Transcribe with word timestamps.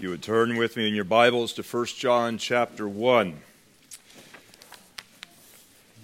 You 0.00 0.10
would 0.10 0.22
turn 0.22 0.56
with 0.56 0.76
me 0.76 0.86
in 0.86 0.94
your 0.94 1.02
Bibles 1.02 1.52
to 1.54 1.62
1 1.62 1.86
John 1.86 2.38
chapter 2.38 2.86
1. 2.86 3.34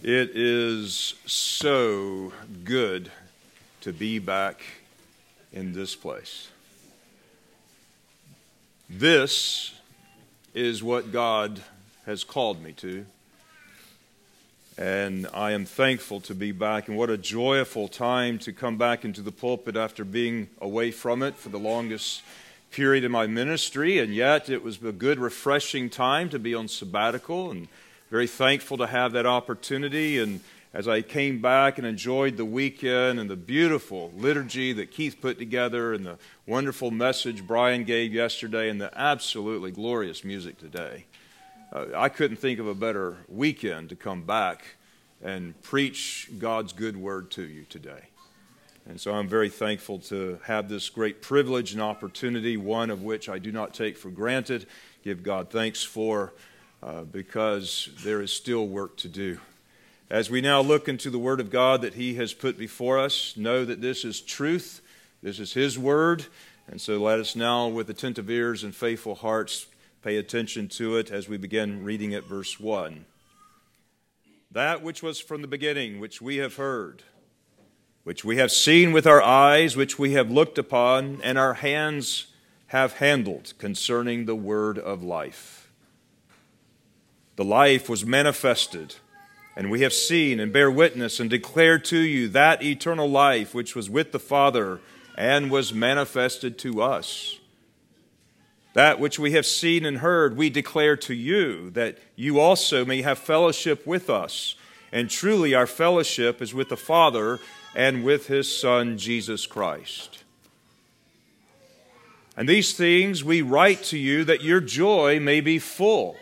It 0.03 0.31
is 0.35 1.15
so 1.27 2.33
good 2.65 3.13
to 3.83 3.93
be 3.93 4.19
back 4.19 4.63
in 5.53 5.75
this 5.75 5.95
place. 5.95 6.49
This 8.91 9.73
is 10.55 10.83
what 10.83 11.13
God 11.13 11.63
has 12.05 12.25
called 12.25 12.61
me 12.61 12.73
to. 12.73 13.07
And 14.77 15.29
I 15.33 15.53
am 15.53 15.65
thankful 15.65 16.21
to 16.23 16.35
be 16.35 16.51
back. 16.51 16.89
And 16.89 16.97
what 16.97 17.11
a 17.11 17.17
joyful 17.17 17.87
time 17.87 18.41
to 18.41 18.53
come 18.53 18.77
back 18.77 19.05
into 19.05 19.23
the 19.23 19.31
pulpit 19.31 19.77
after 19.77 20.05
being 20.05 20.49
away 20.61 20.91
from 20.91 21.23
it 21.23 21.37
for 21.37 21.51
the 21.51 21.61
longest 21.61 22.23
period 22.75 23.05
in 23.05 23.13
my 23.13 23.27
ministry. 23.27 24.01
And 24.01 24.13
yet 24.13 24.51
it 24.51 24.63
was 24.63 24.83
a 24.83 24.91
good, 24.91 25.21
refreshing 25.21 25.89
time 25.89 26.29
to 26.31 26.39
be 26.41 26.55
on 26.55 26.67
sabbatical 26.67 27.53
and 27.53 27.69
very 28.11 28.27
thankful 28.27 28.77
to 28.79 28.87
have 28.87 29.13
that 29.13 29.27
opportunity. 29.27 30.19
And 30.19 30.41
as 30.73 30.89
I 30.89 31.01
came 31.03 31.41
back 31.41 31.79
and 31.79 31.87
enjoyed 31.87 32.37
the 32.37 32.45
weekend 32.45 33.21
and 33.21 33.31
the 33.31 33.37
beautiful 33.37 34.11
liturgy 34.17 34.73
that 34.73 34.91
Keith 34.91 35.21
put 35.21 35.39
together 35.39 35.95
and 35.95 36.05
the 36.05 36.19
wonderful 36.47 36.91
message 36.91 37.47
Brian 37.47 37.85
gave 37.85 38.13
yesterday 38.13 38.69
and 38.69 38.81
the 38.81 38.91
absolutely 38.99 39.71
glorious 39.71 40.25
music 40.25 40.59
today, 40.59 41.05
uh, 41.73 41.87
I 41.95 42.09
couldn't 42.09 42.39
think 42.39 42.59
of 42.59 42.67
a 42.67 42.75
better 42.75 43.19
weekend 43.29 43.91
to 43.91 43.97
come 43.97 44.23
back 44.23 44.65
and 45.23 45.61
preach 45.63 46.29
God's 46.39 46.73
good 46.73 46.97
word 46.97 47.31
to 47.33 47.43
you 47.45 47.67
today. 47.69 48.09
And 48.87 49.01
so 49.01 49.15
I'm 49.15 49.29
very 49.29 49.49
thankful 49.49 49.99
to 50.01 50.39
have 50.45 50.69
this 50.69 50.91
great 50.91 51.23
privilege 51.23 51.73
and 51.73 51.81
opportunity, 51.81 52.57
one 52.57 52.91
of 52.91 53.03
which 53.03 53.29
I 53.29 53.39
do 53.39 53.51
not 53.51 53.73
take 53.73 53.97
for 53.97 54.11
granted, 54.11 54.67
give 55.03 55.23
God 55.23 55.51
thanks 55.51 55.83
for, 55.83 56.35
uh, 56.83 57.03
because 57.03 57.89
there 58.03 58.21
is 58.21 58.33
still 58.33 58.67
work 58.67 58.97
to 58.99 59.09
do. 59.09 59.39
As 60.11 60.31
we 60.31 60.41
now 60.41 60.61
look 60.61 60.89
into 60.89 61.09
the 61.09 61.19
Word 61.19 61.41
of 61.41 61.51
God 61.51 61.81
that 61.81 61.95
He 61.95 62.15
has 62.15 62.35
put 62.35 62.59
before 62.59 62.99
us, 62.99 63.37
know 63.37 63.65
that 63.65 63.81
this 63.81 64.05
is 64.05 64.21
truth, 64.21 64.83
this 65.23 65.41
is 65.41 65.55
His 65.55 65.79
Word, 65.79 66.27
and 66.69 66.81
so 66.81 66.99
let 66.99 67.19
us 67.19 67.35
now, 67.35 67.69
with 67.69 67.89
attentive 67.89 68.29
ears 68.29 68.65
and 68.65 68.75
faithful 68.75 69.15
hearts, 69.15 69.67
Pay 70.05 70.19
attention 70.19 70.69
to 70.69 70.99
it 70.99 71.11
as 71.11 71.31
we 71.31 71.39
begin 71.39 71.83
reading 71.83 72.13
at 72.13 72.25
verse 72.25 72.61
1. 72.61 73.07
That 74.51 74.83
which 74.83 75.03
was 75.03 75.19
from 75.19 75.41
the 75.41 75.49
beginning, 75.49 75.99
which 75.99 76.21
we 76.21 76.37
have 76.37 76.57
heard, 76.57 77.03
which 78.05 78.25
we 78.25 78.37
have 78.37 78.53
seen 78.53 78.93
with 78.93 79.07
our 79.07 79.23
eyes, 79.23 79.77
which 79.77 79.99
we 79.99 80.13
have 80.13 80.31
looked 80.31 80.59
upon, 80.59 81.21
and 81.23 81.39
our 81.39 81.55
hands 81.55 82.29
have 82.69 82.95
handled 82.95 83.55
concerning 83.59 84.27
the 84.27 84.35
word 84.35 84.79
of 84.79 85.03
life. 85.03 85.73
The 87.37 87.45
life 87.45 87.89
was 87.89 88.05
manifested, 88.05 88.97
and 89.57 89.71
we 89.71 89.81
have 89.81 89.93
seen 89.93 90.39
and 90.39 90.53
bear 90.53 90.71
witness 90.71 91.19
and 91.19 91.31
declare 91.31 91.79
to 91.79 91.99
you 91.99 92.29
that 92.29 92.63
eternal 92.63 93.09
life 93.09 93.55
which 93.55 93.75
was 93.75 93.89
with 93.89 94.13
the 94.13 94.19
Father 94.19 94.81
and 95.17 95.51
was 95.51 95.73
manifested 95.73 96.59
to 96.59 96.83
us. 96.83 97.39
That 98.75 99.01
which 99.01 99.19
we 99.19 99.33
have 99.33 99.47
seen 99.47 99.85
and 99.87 99.99
heard, 99.99 100.37
we 100.37 100.51
declare 100.51 100.97
to 100.99 101.15
you, 101.15 101.71
that 101.71 101.99
you 102.17 102.39
also 102.41 102.85
may 102.85 103.03
have 103.03 103.19
fellowship 103.19 103.87
with 103.87 104.11
us. 104.11 104.57
And 104.93 105.09
truly, 105.09 105.55
our 105.55 105.67
fellowship 105.67 106.43
is 106.43 106.53
with 106.53 106.69
the 106.69 106.77
Father 106.77 107.39
and 107.75 108.05
with 108.05 108.29
his 108.29 108.55
Son, 108.55 108.99
Jesus 108.99 109.47
Christ. 109.47 110.25
And 112.37 112.49
these 112.49 112.73
things 112.77 113.23
we 113.23 113.43
write 113.43 113.83
to 113.85 113.99
you 113.99 114.25
that 114.25 114.43
your 114.43 114.61
joy 114.61 115.21
may 115.21 115.41
be 115.41 115.59
full. 115.59 116.17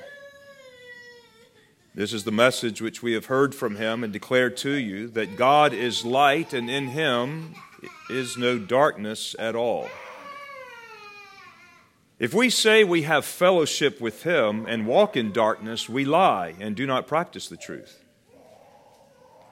This 1.94 2.12
is 2.12 2.24
the 2.24 2.32
message 2.32 2.80
which 2.80 3.02
we 3.02 3.12
have 3.12 3.26
heard 3.26 3.54
from 3.54 3.76
him 3.76 4.02
and 4.02 4.12
declared 4.12 4.56
to 4.58 4.72
you 4.72 5.08
that 5.08 5.36
God 5.36 5.74
is 5.74 6.04
light, 6.04 6.54
and 6.54 6.70
in 6.70 6.88
him 6.88 7.54
is 8.08 8.36
no 8.36 8.58
darkness 8.58 9.36
at 9.38 9.54
all. 9.54 9.88
If 12.18 12.32
we 12.32 12.50
say 12.50 12.84
we 12.84 13.02
have 13.02 13.24
fellowship 13.24 14.00
with 14.00 14.22
him 14.22 14.64
and 14.66 14.86
walk 14.86 15.16
in 15.16 15.32
darkness, 15.32 15.88
we 15.88 16.04
lie 16.04 16.54
and 16.60 16.76
do 16.76 16.86
not 16.86 17.06
practice 17.06 17.48
the 17.48 17.56
truth. 17.56 18.01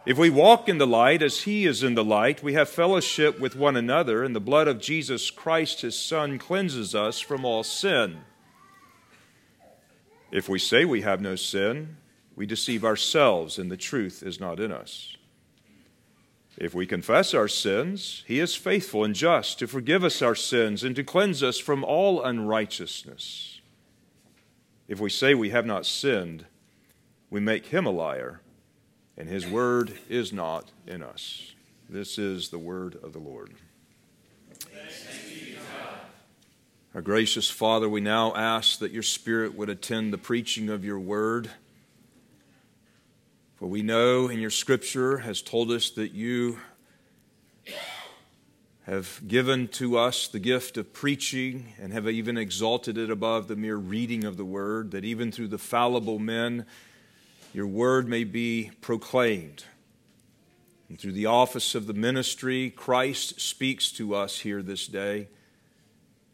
If 0.06 0.16
we 0.16 0.30
walk 0.30 0.68
in 0.68 0.78
the 0.78 0.86
light 0.86 1.22
as 1.22 1.42
he 1.42 1.66
is 1.66 1.82
in 1.82 1.94
the 1.94 2.04
light, 2.04 2.42
we 2.42 2.54
have 2.54 2.70
fellowship 2.70 3.38
with 3.38 3.54
one 3.54 3.76
another, 3.76 4.24
and 4.24 4.34
the 4.34 4.40
blood 4.40 4.66
of 4.66 4.80
Jesus 4.80 5.30
Christ, 5.30 5.82
his 5.82 5.98
Son, 5.98 6.38
cleanses 6.38 6.94
us 6.94 7.20
from 7.20 7.44
all 7.44 7.62
sin. 7.62 8.22
If 10.30 10.48
we 10.48 10.58
say 10.58 10.86
we 10.86 11.02
have 11.02 11.20
no 11.20 11.36
sin, 11.36 11.98
we 12.34 12.46
deceive 12.46 12.82
ourselves, 12.82 13.58
and 13.58 13.70
the 13.70 13.76
truth 13.76 14.22
is 14.22 14.40
not 14.40 14.58
in 14.58 14.72
us. 14.72 15.16
If 16.56 16.74
we 16.74 16.86
confess 16.86 17.34
our 17.34 17.48
sins, 17.48 18.24
he 18.26 18.40
is 18.40 18.54
faithful 18.54 19.04
and 19.04 19.14
just 19.14 19.58
to 19.58 19.66
forgive 19.66 20.02
us 20.02 20.22
our 20.22 20.34
sins 20.34 20.82
and 20.82 20.96
to 20.96 21.04
cleanse 21.04 21.42
us 21.42 21.58
from 21.58 21.84
all 21.84 22.22
unrighteousness. 22.22 23.60
If 24.88 24.98
we 24.98 25.10
say 25.10 25.34
we 25.34 25.50
have 25.50 25.66
not 25.66 25.86
sinned, 25.86 26.46
we 27.28 27.40
make 27.40 27.66
him 27.66 27.86
a 27.86 27.90
liar, 27.90 28.40
and 29.20 29.28
his 29.28 29.46
word 29.46 29.92
is 30.08 30.32
not 30.32 30.70
in 30.86 31.02
us. 31.02 31.52
This 31.90 32.16
is 32.16 32.48
the 32.48 32.58
word 32.58 32.96
of 33.02 33.12
the 33.12 33.18
Lord. 33.18 33.52
Our 36.94 37.02
gracious 37.02 37.50
Father, 37.50 37.86
we 37.86 38.00
now 38.00 38.34
ask 38.34 38.78
that 38.78 38.92
your 38.92 39.02
Spirit 39.02 39.54
would 39.54 39.68
attend 39.68 40.14
the 40.14 40.18
preaching 40.18 40.70
of 40.70 40.86
your 40.86 40.98
word. 40.98 41.50
For 43.56 43.66
we 43.66 43.82
know 43.82 44.28
in 44.28 44.40
your 44.40 44.48
scripture 44.48 45.18
has 45.18 45.42
told 45.42 45.70
us 45.70 45.90
that 45.90 46.12
you 46.12 46.58
have 48.84 49.20
given 49.28 49.68
to 49.68 49.98
us 49.98 50.28
the 50.28 50.38
gift 50.38 50.78
of 50.78 50.94
preaching 50.94 51.74
and 51.78 51.92
have 51.92 52.08
even 52.08 52.38
exalted 52.38 52.96
it 52.96 53.10
above 53.10 53.48
the 53.48 53.56
mere 53.56 53.76
reading 53.76 54.24
of 54.24 54.38
the 54.38 54.46
word, 54.46 54.92
that 54.92 55.04
even 55.04 55.30
through 55.30 55.48
the 55.48 55.58
fallible 55.58 56.18
men, 56.18 56.64
your 57.52 57.66
word 57.66 58.08
may 58.08 58.24
be 58.24 58.70
proclaimed. 58.80 59.64
And 60.88 60.98
through 60.98 61.12
the 61.12 61.26
office 61.26 61.74
of 61.74 61.86
the 61.86 61.94
ministry, 61.94 62.70
Christ 62.70 63.40
speaks 63.40 63.92
to 63.92 64.14
us 64.14 64.40
here 64.40 64.62
this 64.62 64.86
day. 64.86 65.28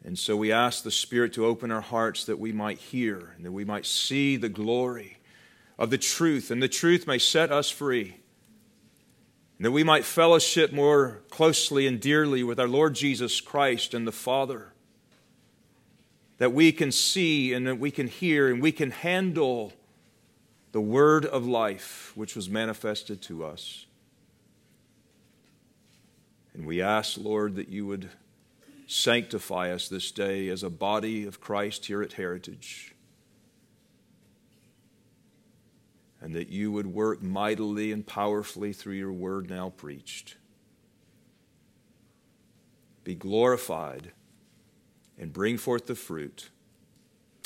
And 0.04 0.18
so 0.18 0.36
we 0.36 0.52
ask 0.52 0.82
the 0.82 0.90
Spirit 0.90 1.32
to 1.34 1.44
open 1.44 1.70
our 1.70 1.80
hearts 1.80 2.24
that 2.24 2.38
we 2.38 2.52
might 2.52 2.78
hear 2.78 3.34
and 3.36 3.44
that 3.44 3.52
we 3.52 3.64
might 3.64 3.86
see 3.86 4.36
the 4.36 4.48
glory 4.48 5.18
of 5.78 5.90
the 5.90 5.98
truth, 5.98 6.50
and 6.50 6.62
the 6.62 6.68
truth 6.68 7.06
may 7.06 7.18
set 7.18 7.52
us 7.52 7.70
free. 7.70 8.16
And 9.58 9.66
that 9.66 9.72
we 9.72 9.84
might 9.84 10.04
fellowship 10.04 10.72
more 10.72 11.22
closely 11.30 11.86
and 11.86 12.00
dearly 12.00 12.42
with 12.42 12.60
our 12.60 12.68
Lord 12.68 12.94
Jesus 12.94 13.40
Christ 13.40 13.94
and 13.94 14.06
the 14.06 14.12
Father. 14.12 14.72
That 16.38 16.52
we 16.52 16.72
can 16.72 16.92
see 16.92 17.52
and 17.52 17.66
that 17.66 17.78
we 17.78 17.90
can 17.90 18.08
hear 18.08 18.48
and 18.50 18.62
we 18.62 18.72
can 18.72 18.90
handle 18.90 19.72
the 20.76 20.80
word 20.82 21.24
of 21.24 21.46
life 21.46 22.12
which 22.14 22.36
was 22.36 22.50
manifested 22.50 23.22
to 23.22 23.42
us. 23.42 23.86
And 26.52 26.66
we 26.66 26.82
ask, 26.82 27.16
Lord, 27.16 27.56
that 27.56 27.70
you 27.70 27.86
would 27.86 28.10
sanctify 28.86 29.72
us 29.72 29.88
this 29.88 30.10
day 30.10 30.50
as 30.50 30.62
a 30.62 30.68
body 30.68 31.24
of 31.24 31.40
Christ 31.40 31.86
here 31.86 32.02
at 32.02 32.12
Heritage. 32.12 32.94
and 36.20 36.34
that 36.34 36.48
you 36.48 36.70
would 36.70 36.88
work 36.88 37.22
mightily 37.22 37.90
and 37.90 38.06
powerfully 38.06 38.74
through 38.74 38.96
your 38.96 39.12
word 39.12 39.48
now 39.48 39.70
preached. 39.70 40.36
Be 43.02 43.14
glorified 43.14 44.10
and 45.18 45.32
bring 45.32 45.56
forth 45.56 45.86
the 45.86 45.94
fruit. 45.94 46.50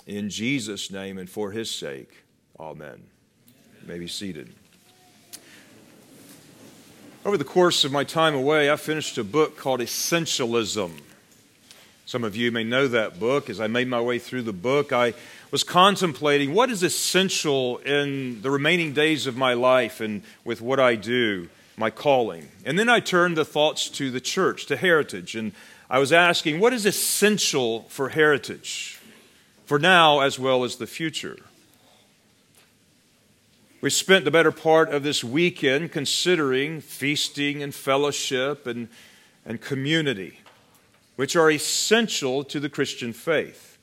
In 0.04 0.30
Jesus' 0.30 0.90
name 0.90 1.16
and 1.16 1.30
for 1.30 1.52
his 1.52 1.70
sake, 1.70 2.24
amen. 2.58 3.02
You 3.80 3.88
may 3.88 3.98
be 3.98 4.08
seated. 4.08 4.52
Over 7.24 7.36
the 7.36 7.44
course 7.44 7.84
of 7.84 7.92
my 7.92 8.04
time 8.04 8.34
away, 8.34 8.70
I 8.70 8.76
finished 8.76 9.18
a 9.18 9.24
book 9.24 9.56
called 9.56 9.80
Essentialism. 9.80 10.92
Some 12.06 12.24
of 12.24 12.34
you 12.34 12.50
may 12.50 12.64
know 12.64 12.88
that 12.88 13.20
book. 13.20 13.48
As 13.48 13.60
I 13.60 13.66
made 13.66 13.88
my 13.88 14.00
way 14.00 14.18
through 14.18 14.42
the 14.42 14.52
book, 14.52 14.92
I 14.92 15.14
was 15.50 15.62
contemplating 15.62 16.54
what 16.54 16.70
is 16.70 16.82
essential 16.82 17.78
in 17.78 18.42
the 18.42 18.50
remaining 18.50 18.92
days 18.92 19.26
of 19.26 19.36
my 19.36 19.52
life 19.54 20.00
and 20.00 20.22
with 20.44 20.60
what 20.60 20.80
I 20.80 20.94
do, 20.96 21.48
my 21.76 21.90
calling. 21.90 22.48
And 22.64 22.78
then 22.78 22.88
I 22.88 23.00
turned 23.00 23.36
the 23.36 23.44
thoughts 23.44 23.88
to 23.90 24.10
the 24.10 24.20
church, 24.20 24.66
to 24.66 24.76
heritage, 24.76 25.36
and 25.36 25.52
I 25.88 25.98
was 25.98 26.12
asking 26.12 26.58
what 26.58 26.72
is 26.72 26.86
essential 26.86 27.82
for 27.88 28.10
heritage, 28.10 28.98
for 29.66 29.78
now 29.78 30.20
as 30.20 30.38
well 30.38 30.64
as 30.64 30.76
the 30.76 30.86
future. 30.86 31.38
We 33.82 33.88
spent 33.88 34.26
the 34.26 34.30
better 34.30 34.52
part 34.52 34.90
of 34.90 35.02
this 35.02 35.24
weekend 35.24 35.90
considering 35.90 36.82
feasting 36.82 37.62
and 37.62 37.74
fellowship 37.74 38.66
and, 38.66 38.88
and 39.46 39.58
community, 39.58 40.40
which 41.16 41.34
are 41.34 41.50
essential 41.50 42.44
to 42.44 42.60
the 42.60 42.68
Christian 42.68 43.14
faith. 43.14 43.78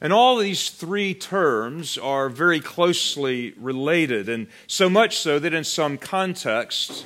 And 0.00 0.12
all 0.12 0.36
these 0.36 0.70
three 0.70 1.12
terms 1.12 1.98
are 1.98 2.28
very 2.28 2.60
closely 2.60 3.52
related, 3.58 4.28
and 4.28 4.46
so 4.68 4.88
much 4.88 5.18
so 5.18 5.40
that 5.40 5.52
in 5.52 5.64
some 5.64 5.98
contexts 5.98 7.04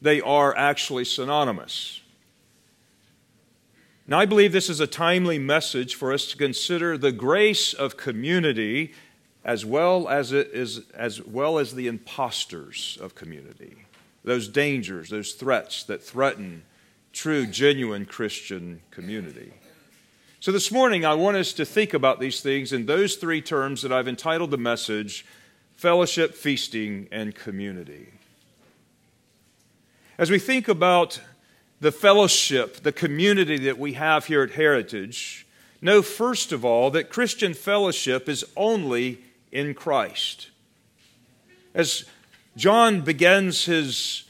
they 0.00 0.22
are 0.22 0.56
actually 0.56 1.04
synonymous. 1.04 2.00
Now, 4.08 4.20
I 4.20 4.24
believe 4.24 4.52
this 4.52 4.70
is 4.70 4.80
a 4.80 4.86
timely 4.86 5.38
message 5.38 5.96
for 5.96 6.14
us 6.14 6.28
to 6.28 6.36
consider 6.38 6.96
the 6.96 7.12
grace 7.12 7.74
of 7.74 7.98
community 7.98 8.94
as 9.46 9.64
well 9.64 10.08
as, 10.08 10.32
it 10.32 10.50
is, 10.52 10.80
as 10.92 11.24
well 11.24 11.60
as 11.60 11.72
the 11.72 11.86
impostors 11.86 12.98
of 13.00 13.14
community, 13.14 13.76
those 14.24 14.48
dangers, 14.48 15.08
those 15.08 15.34
threats 15.34 15.84
that 15.84 16.02
threaten 16.02 16.64
true, 17.12 17.46
genuine 17.46 18.04
Christian 18.04 18.80
community. 18.90 19.52
So, 20.40 20.50
this 20.50 20.72
morning, 20.72 21.04
I 21.04 21.14
want 21.14 21.36
us 21.36 21.52
to 21.54 21.64
think 21.64 21.94
about 21.94 22.18
these 22.18 22.40
things 22.40 22.72
in 22.72 22.86
those 22.86 23.14
three 23.14 23.40
terms 23.40 23.82
that 23.82 23.92
I've 23.92 24.08
entitled 24.08 24.50
the 24.50 24.58
message 24.58 25.24
fellowship, 25.76 26.34
feasting, 26.34 27.06
and 27.12 27.32
community. 27.34 28.08
As 30.18 30.28
we 30.28 30.40
think 30.40 30.66
about 30.66 31.20
the 31.80 31.92
fellowship, 31.92 32.82
the 32.82 32.92
community 32.92 33.58
that 33.58 33.78
we 33.78 33.92
have 33.92 34.24
here 34.26 34.42
at 34.42 34.52
Heritage, 34.52 35.46
know 35.80 36.02
first 36.02 36.50
of 36.50 36.64
all 36.64 36.90
that 36.90 37.10
Christian 37.10 37.54
fellowship 37.54 38.28
is 38.28 38.44
only 38.56 39.20
in 39.56 39.72
Christ. 39.72 40.50
As 41.74 42.04
John 42.56 43.00
begins 43.00 43.64
his 43.64 44.24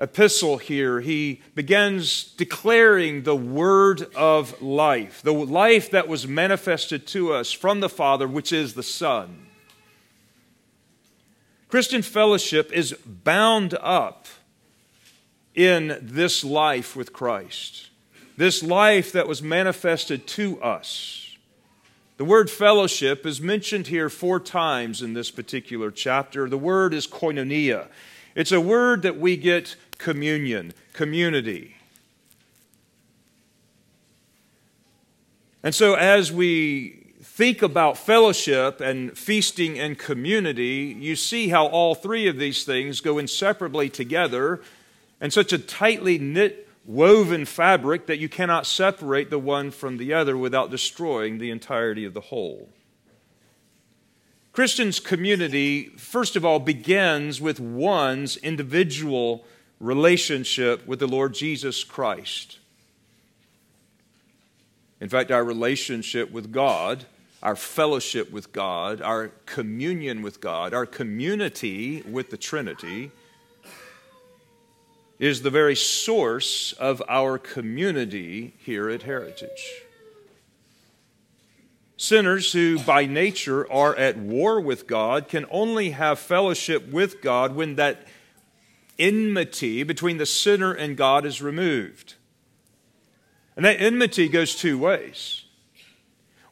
epistle 0.00 0.58
here, 0.58 1.00
he 1.00 1.42
begins 1.54 2.24
declaring 2.36 3.22
the 3.22 3.36
word 3.36 4.12
of 4.16 4.60
life, 4.60 5.22
the 5.22 5.32
life 5.32 5.92
that 5.92 6.08
was 6.08 6.26
manifested 6.26 7.06
to 7.06 7.32
us 7.32 7.52
from 7.52 7.78
the 7.78 7.88
Father, 7.88 8.26
which 8.26 8.52
is 8.52 8.74
the 8.74 8.82
Son. 8.82 9.46
Christian 11.68 12.02
fellowship 12.02 12.72
is 12.72 12.94
bound 13.06 13.74
up 13.80 14.26
in 15.54 15.98
this 16.02 16.42
life 16.42 16.96
with 16.96 17.12
Christ, 17.12 17.90
this 18.36 18.62
life 18.62 19.12
that 19.12 19.28
was 19.28 19.40
manifested 19.40 20.26
to 20.28 20.60
us. 20.60 21.27
The 22.18 22.24
word 22.24 22.50
fellowship 22.50 23.24
is 23.24 23.40
mentioned 23.40 23.86
here 23.86 24.10
four 24.10 24.40
times 24.40 25.02
in 25.02 25.14
this 25.14 25.30
particular 25.30 25.92
chapter. 25.92 26.48
The 26.48 26.58
word 26.58 26.92
is 26.92 27.06
koinonia. 27.06 27.86
It's 28.34 28.50
a 28.50 28.60
word 28.60 29.02
that 29.02 29.20
we 29.20 29.36
get 29.36 29.76
communion, 29.98 30.74
community. 30.92 31.76
And 35.62 35.72
so, 35.72 35.94
as 35.94 36.32
we 36.32 37.12
think 37.22 37.62
about 37.62 37.96
fellowship 37.96 38.80
and 38.80 39.16
feasting 39.16 39.78
and 39.78 39.96
community, 39.96 40.96
you 40.98 41.14
see 41.14 41.50
how 41.50 41.66
all 41.66 41.94
three 41.94 42.26
of 42.26 42.36
these 42.36 42.64
things 42.64 43.00
go 43.00 43.18
inseparably 43.18 43.88
together 43.88 44.60
and 45.20 45.32
such 45.32 45.52
a 45.52 45.58
tightly 45.58 46.18
knit, 46.18 46.67
woven 46.88 47.44
fabric 47.44 48.06
that 48.06 48.18
you 48.18 48.30
cannot 48.30 48.66
separate 48.66 49.28
the 49.28 49.38
one 49.38 49.70
from 49.70 49.98
the 49.98 50.14
other 50.14 50.36
without 50.38 50.70
destroying 50.70 51.36
the 51.36 51.50
entirety 51.50 52.06
of 52.06 52.14
the 52.14 52.20
whole. 52.22 52.70
Christians' 54.52 54.98
community, 54.98 55.90
first 55.98 56.34
of 56.34 56.46
all, 56.46 56.58
begins 56.58 57.42
with 57.42 57.60
one's 57.60 58.38
individual 58.38 59.44
relationship 59.78 60.84
with 60.86 60.98
the 60.98 61.06
Lord 61.06 61.34
Jesus 61.34 61.84
Christ. 61.84 62.58
In 64.98 65.10
fact, 65.10 65.30
our 65.30 65.44
relationship 65.44 66.32
with 66.32 66.50
God, 66.50 67.04
our 67.42 67.54
fellowship 67.54 68.32
with 68.32 68.50
God, 68.50 69.02
our 69.02 69.28
communion 69.44 70.22
with 70.22 70.40
God, 70.40 70.72
our 70.72 70.86
community 70.86 72.00
with 72.02 72.30
the 72.30 72.38
Trinity 72.38 73.12
is 75.18 75.42
the 75.42 75.50
very 75.50 75.74
source 75.74 76.72
of 76.74 77.02
our 77.08 77.38
community 77.38 78.54
here 78.58 78.88
at 78.88 79.02
Heritage. 79.02 79.82
Sinners 81.96 82.52
who 82.52 82.78
by 82.78 83.06
nature 83.06 83.70
are 83.70 83.96
at 83.96 84.16
war 84.16 84.60
with 84.60 84.86
God 84.86 85.28
can 85.28 85.44
only 85.50 85.90
have 85.90 86.20
fellowship 86.20 86.88
with 86.92 87.20
God 87.20 87.56
when 87.56 87.74
that 87.74 88.06
enmity 88.98 89.82
between 89.82 90.18
the 90.18 90.26
sinner 90.26 90.72
and 90.72 90.96
God 90.96 91.26
is 91.26 91.42
removed. 91.42 92.14
And 93.56 93.64
that 93.64 93.80
enmity 93.80 94.28
goes 94.28 94.54
two 94.54 94.78
ways. 94.78 95.44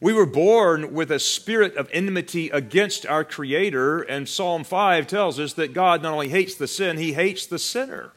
We 0.01 0.13
were 0.13 0.27
born 0.27 0.93
with 0.93 1.13
a 1.13 1.21
spirit 1.21 1.77
of 1.77 1.89
enmity 1.93 2.51
against 2.51 3.07
our 3.07 3.25
Creator, 3.25 4.03
and 4.03 4.29
Psalm 4.29 4.65
5 4.65 5.07
tells 5.07 5.39
us 5.39 5.53
that 5.55 5.73
God 5.73 6.03
not 6.03 6.13
only 6.13 6.29
hates 6.29 6.57
the 6.57 6.67
sin, 6.67 6.99
He 6.99 7.13
hates 7.13 7.47
the 7.47 7.61
sinner. 7.61 8.13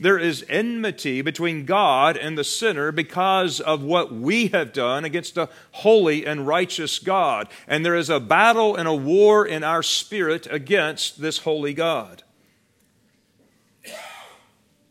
There 0.00 0.18
is 0.18 0.44
enmity 0.48 1.22
between 1.22 1.64
God 1.64 2.16
and 2.16 2.38
the 2.38 2.44
sinner 2.44 2.92
because 2.92 3.58
of 3.58 3.82
what 3.82 4.14
we 4.14 4.48
have 4.48 4.72
done 4.72 5.04
against 5.04 5.36
a 5.36 5.48
holy 5.72 6.24
and 6.24 6.46
righteous 6.46 7.00
God. 7.00 7.48
And 7.66 7.84
there 7.84 7.96
is 7.96 8.08
a 8.08 8.20
battle 8.20 8.76
and 8.76 8.86
a 8.86 8.94
war 8.94 9.44
in 9.44 9.64
our 9.64 9.82
spirit 9.82 10.46
against 10.50 11.20
this 11.20 11.38
holy 11.38 11.74
God. 11.74 12.22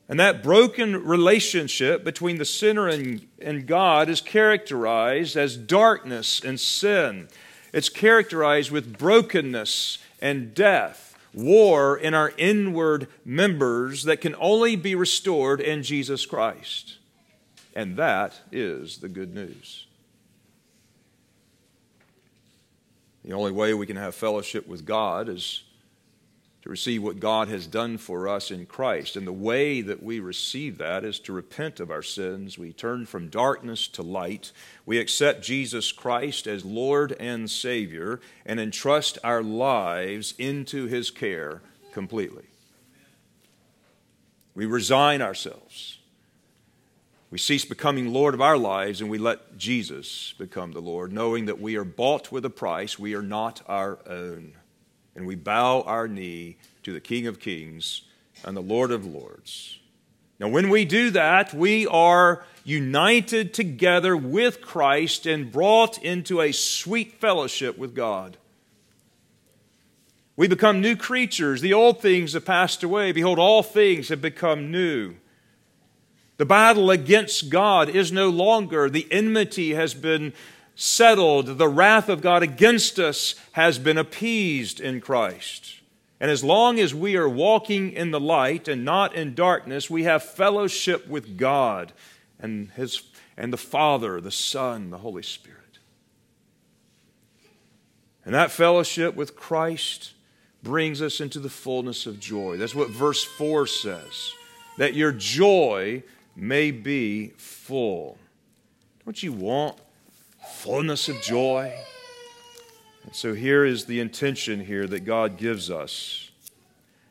And 0.10 0.20
that 0.20 0.44
broken 0.44 1.04
relationship 1.04 2.04
between 2.04 2.38
the 2.38 2.46
sinner 2.46 2.88
and, 2.88 3.28
and 3.42 3.66
God 3.66 4.10
is 4.10 4.22
characterized 4.22 5.36
as 5.36 5.58
darkness 5.58 6.42
and 6.44 6.60
sin. 6.60 7.28
It's 7.74 7.90
characterized 7.90 8.72
with 8.72 8.98
brokenness 8.98 10.00
and 10.22 10.54
death 10.54 11.07
war 11.38 11.96
in 11.96 12.14
our 12.14 12.34
inward 12.38 13.08
members 13.24 14.04
that 14.04 14.22
can 14.22 14.36
only 14.40 14.76
be 14.76 14.96
restored 14.96 15.62
in 15.62 15.84
Jesus 15.84 16.26
Christ. 16.26 16.98
And 17.76 17.96
that 17.98 18.42
is 18.52 18.98
the 18.98 19.08
good 19.08 19.36
news. 19.36 19.86
The 23.24 23.34
only 23.34 23.52
way 23.52 23.74
we 23.74 23.86
can 23.86 23.98
have 23.98 24.16
fellowship 24.16 24.68
with 24.68 24.86
God 24.86 25.30
is 25.30 25.64
to 26.68 26.72
receive 26.72 27.02
what 27.02 27.22
God 27.22 27.48
has 27.48 27.66
done 27.66 27.98
for 27.98 28.28
us 28.28 28.52
in 28.52 28.66
Christ. 28.66 29.16
And 29.16 29.26
the 29.26 29.32
way 29.32 29.80
that 29.80 30.04
we 30.04 30.20
receive 30.20 30.80
that 30.80 31.06
is 31.06 31.18
to 31.22 31.32
repent 31.32 31.80
of 31.80 31.90
our 31.90 32.04
sins. 32.04 32.58
We 32.58 32.74
turn 32.74 33.06
from 33.06 33.30
darkness 33.30 33.88
to 33.88 34.04
light. 34.04 34.52
We 34.86 35.00
accept 35.00 35.46
Jesus 35.46 35.94
Christ 35.94 36.46
as 36.46 36.66
Lord 36.66 37.16
and 37.22 37.50
Savior 37.50 38.20
and 38.46 38.60
entrust 38.60 39.18
our 39.24 39.42
lives 39.42 40.34
into 40.38 40.88
His 40.88 41.10
care 41.10 41.62
completely. 41.94 42.48
We 44.54 44.66
resign 44.66 45.22
ourselves. 45.22 46.00
We 47.32 47.38
cease 47.38 47.64
becoming 47.64 48.12
Lord 48.12 48.34
of 48.34 48.42
our 48.42 48.58
lives 48.58 49.00
and 49.00 49.10
we 49.10 49.20
let 49.20 49.58
Jesus 49.58 50.34
become 50.38 50.74
the 50.74 50.82
Lord, 50.82 51.14
knowing 51.14 51.46
that 51.46 51.62
we 51.62 51.78
are 51.78 51.86
bought 51.86 52.30
with 52.30 52.44
a 52.44 52.50
price. 52.50 53.00
We 53.00 53.16
are 53.16 53.22
not 53.22 53.62
our 53.70 54.00
own 54.06 54.56
and 55.18 55.26
we 55.26 55.36
bow 55.36 55.82
our 55.82 56.08
knee 56.08 56.58
to 56.84 56.94
the 56.94 57.02
King 57.02 57.28
of 57.28 57.40
Kings 57.40 58.04
and 58.46 58.56
the 58.56 58.62
Lord 58.62 58.92
of 58.92 59.06
Lords. 59.06 59.80
Now, 60.40 60.48
when 60.48 60.70
we 60.70 60.86
do 60.86 61.10
that, 61.10 61.54
we 61.56 61.88
are 61.88 62.44
united 62.64 63.54
together 63.54 64.16
with 64.16 64.62
Christ 64.62 65.26
and 65.26 65.52
brought 65.52 65.98
into 66.04 66.40
a 66.40 66.52
sweet 66.52 67.14
fellowship 67.20 67.80
with 67.80 67.96
God. 67.96 68.38
We 70.36 70.48
become 70.48 70.82
new 70.82 70.96
creatures. 70.96 71.62
The 71.62 71.74
old 71.74 72.00
things 72.00 72.34
have 72.34 72.46
passed 72.46 72.84
away. 72.84 73.12
Behold, 73.12 73.40
all 73.40 73.64
things 73.64 74.10
have 74.10 74.22
become 74.22 74.70
new. 74.70 75.16
The 76.38 76.46
battle 76.46 76.92
against 76.92 77.50
God 77.50 77.90
is 77.90 78.12
no 78.12 78.30
longer. 78.30 78.88
The 78.88 79.08
enmity 79.10 79.74
has 79.74 79.96
been 79.96 80.34
settled. 80.78 81.58
The 81.58 81.68
wrath 81.68 82.08
of 82.08 82.22
God 82.22 82.44
against 82.44 83.00
us 83.00 83.36
has 83.54 83.78
been 83.80 83.98
appeased 83.98 84.80
in 84.80 85.02
Christ. 85.02 85.82
And 86.20 86.32
as 86.32 86.44
long 86.44 86.80
as 86.80 86.96
we 86.96 87.18
are 87.18 87.28
walking 87.28 87.92
in 87.92 88.12
the 88.12 88.20
light 88.20 88.68
and 88.68 88.86
not 88.86 89.14
in 89.14 89.36
darkness, 89.36 89.90
we 89.90 90.04
have 90.04 90.24
fellowship 90.24 91.08
with 91.08 91.38
God 91.38 91.92
and, 92.40 92.70
his, 92.72 93.02
and 93.36 93.52
the 93.52 93.58
Father, 93.58 94.22
the 94.22 94.32
Son, 94.32 94.92
the 94.92 95.00
Holy 95.00 95.24
Spirit. 95.24 95.58
And 98.24 98.34
that 98.34 98.52
fellowship 98.52 99.16
with 99.16 99.36
Christ 99.36 100.14
brings 100.62 101.02
us 101.02 101.20
into 101.20 101.40
the 101.40 101.50
fullness 101.50 102.06
of 102.06 102.20
joy. 102.20 102.58
That's 102.58 102.76
what 102.76 102.90
verse 102.90 103.24
4 103.24 103.68
says 103.68 104.32
that 104.78 104.94
your 104.94 105.12
joy 105.12 106.04
may 106.36 106.70
be 106.70 107.30
full. 107.38 108.18
Don't 109.06 109.24
you 109.24 109.34
want 109.34 109.78
fullness 110.56 111.10
of 111.10 111.22
joy. 111.22 111.74
And 113.04 113.16
so 113.16 113.34
here 113.34 113.64
is 113.64 113.86
the 113.86 114.00
intention 114.00 114.66
here 114.66 114.86
that 114.88 115.02
God 115.02 115.38
gives 115.38 115.70
us 115.72 116.28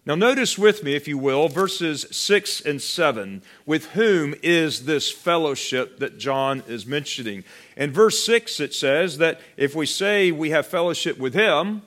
Now, 0.07 0.15
notice 0.15 0.57
with 0.57 0.85
me, 0.85 0.95
if 0.95 1.09
you 1.09 1.19
will, 1.19 1.49
verses 1.49 2.07
6 2.13 2.61
and 2.61 2.81
7. 2.81 3.43
With 3.67 3.87
whom 3.87 4.37
is 4.41 4.85
this 4.85 5.11
fellowship 5.11 5.99
that 5.99 6.17
John 6.17 6.63
is 6.69 6.87
mentioning? 6.87 7.43
In 7.77 7.91
verse 7.91 8.23
6, 8.23 8.61
it 8.61 8.73
says 8.73 9.19
that 9.19 9.41
if 9.57 9.75
we 9.75 9.85
say 9.85 10.31
we 10.31 10.51
have 10.51 10.65
fellowship 10.65 11.19
with 11.19 11.35
him, 11.35 11.83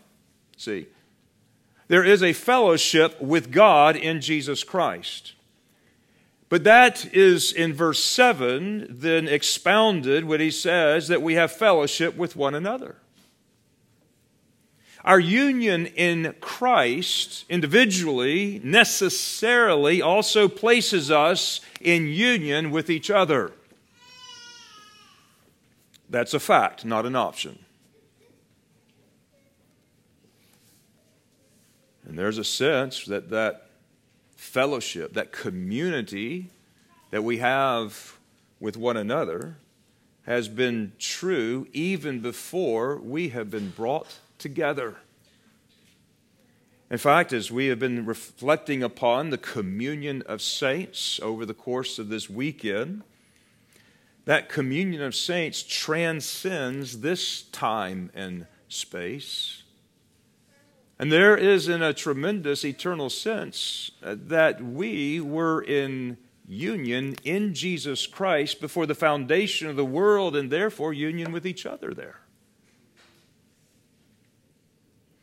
see, 0.57 0.87
there 1.87 2.03
is 2.03 2.21
a 2.21 2.33
fellowship 2.33 3.21
with 3.21 3.53
God 3.53 3.95
in 3.95 4.19
Jesus 4.19 4.65
Christ. 4.65 5.33
But 6.49 6.63
that 6.63 7.13
is 7.13 7.51
in 7.51 7.73
verse 7.73 8.03
7, 8.03 8.87
then 8.89 9.27
expounded 9.27 10.25
when 10.25 10.39
he 10.39 10.49
says 10.49 11.07
that 11.07 11.21
we 11.21 11.35
have 11.35 11.51
fellowship 11.51 12.17
with 12.17 12.35
one 12.35 12.55
another. 12.55 12.95
Our 15.05 15.19
union 15.19 15.85
in 15.85 16.35
Christ 16.41 17.45
individually 17.49 18.59
necessarily 18.63 20.01
also 20.01 20.49
places 20.49 21.09
us 21.09 21.61
in 21.79 22.07
union 22.07 22.71
with 22.71 22.89
each 22.89 23.09
other. 23.09 23.53
That's 26.09 26.33
a 26.33 26.39
fact, 26.39 26.83
not 26.83 27.05
an 27.05 27.15
option. 27.15 27.59
And 32.05 32.17
there's 32.17 32.39
a 32.39 32.43
sense 32.43 33.05
that 33.05 33.29
that 33.29 33.68
fellowship, 34.39 35.13
that 35.13 35.33
community 35.33 36.49
that 37.11 37.21
we 37.23 37.39
have 37.39 38.17
with 38.61 38.77
one 38.77 38.95
another, 38.95 39.57
has 40.23 40.47
been 40.47 40.93
true 40.97 41.67
even 41.73 42.21
before 42.21 42.95
we 42.97 43.29
have 43.29 43.51
been 43.51 43.69
brought 43.71 44.19
together. 44.37 44.95
In 46.89 46.97
fact, 46.97 47.33
as 47.33 47.51
we 47.51 47.67
have 47.67 47.79
been 47.79 48.05
reflecting 48.05 48.81
upon 48.81 49.29
the 49.29 49.37
communion 49.37 50.23
of 50.25 50.41
saints 50.41 51.19
over 51.21 51.45
the 51.45 51.53
course 51.53 51.99
of 51.99 52.07
this 52.07 52.29
weekend, 52.29 53.03
that 54.23 54.47
communion 54.47 55.01
of 55.01 55.15
saints 55.15 55.63
transcends 55.63 57.01
this 57.01 57.43
time 57.43 58.09
and 58.15 58.47
space. 58.69 59.58
And 60.99 61.11
there 61.11 61.37
is, 61.37 61.69
in 61.69 61.81
a 61.81 61.93
tremendous 61.93 62.65
eternal 62.65 63.09
sense, 63.09 63.91
uh, 64.03 64.15
that 64.27 64.61
we 64.61 65.21
were 65.21 65.61
in 65.61 66.17
union 66.45 67.15
in 67.23 67.53
Jesus 67.53 68.05
Christ 68.05 68.59
before 68.59 68.85
the 68.85 68.95
foundation 68.95 69.69
of 69.69 69.77
the 69.77 69.85
world, 69.85 70.35
and 70.35 70.51
therefore 70.51 70.91
union 70.91 71.31
with 71.31 71.47
each 71.47 71.65
other 71.65 71.93
there. 71.93 72.19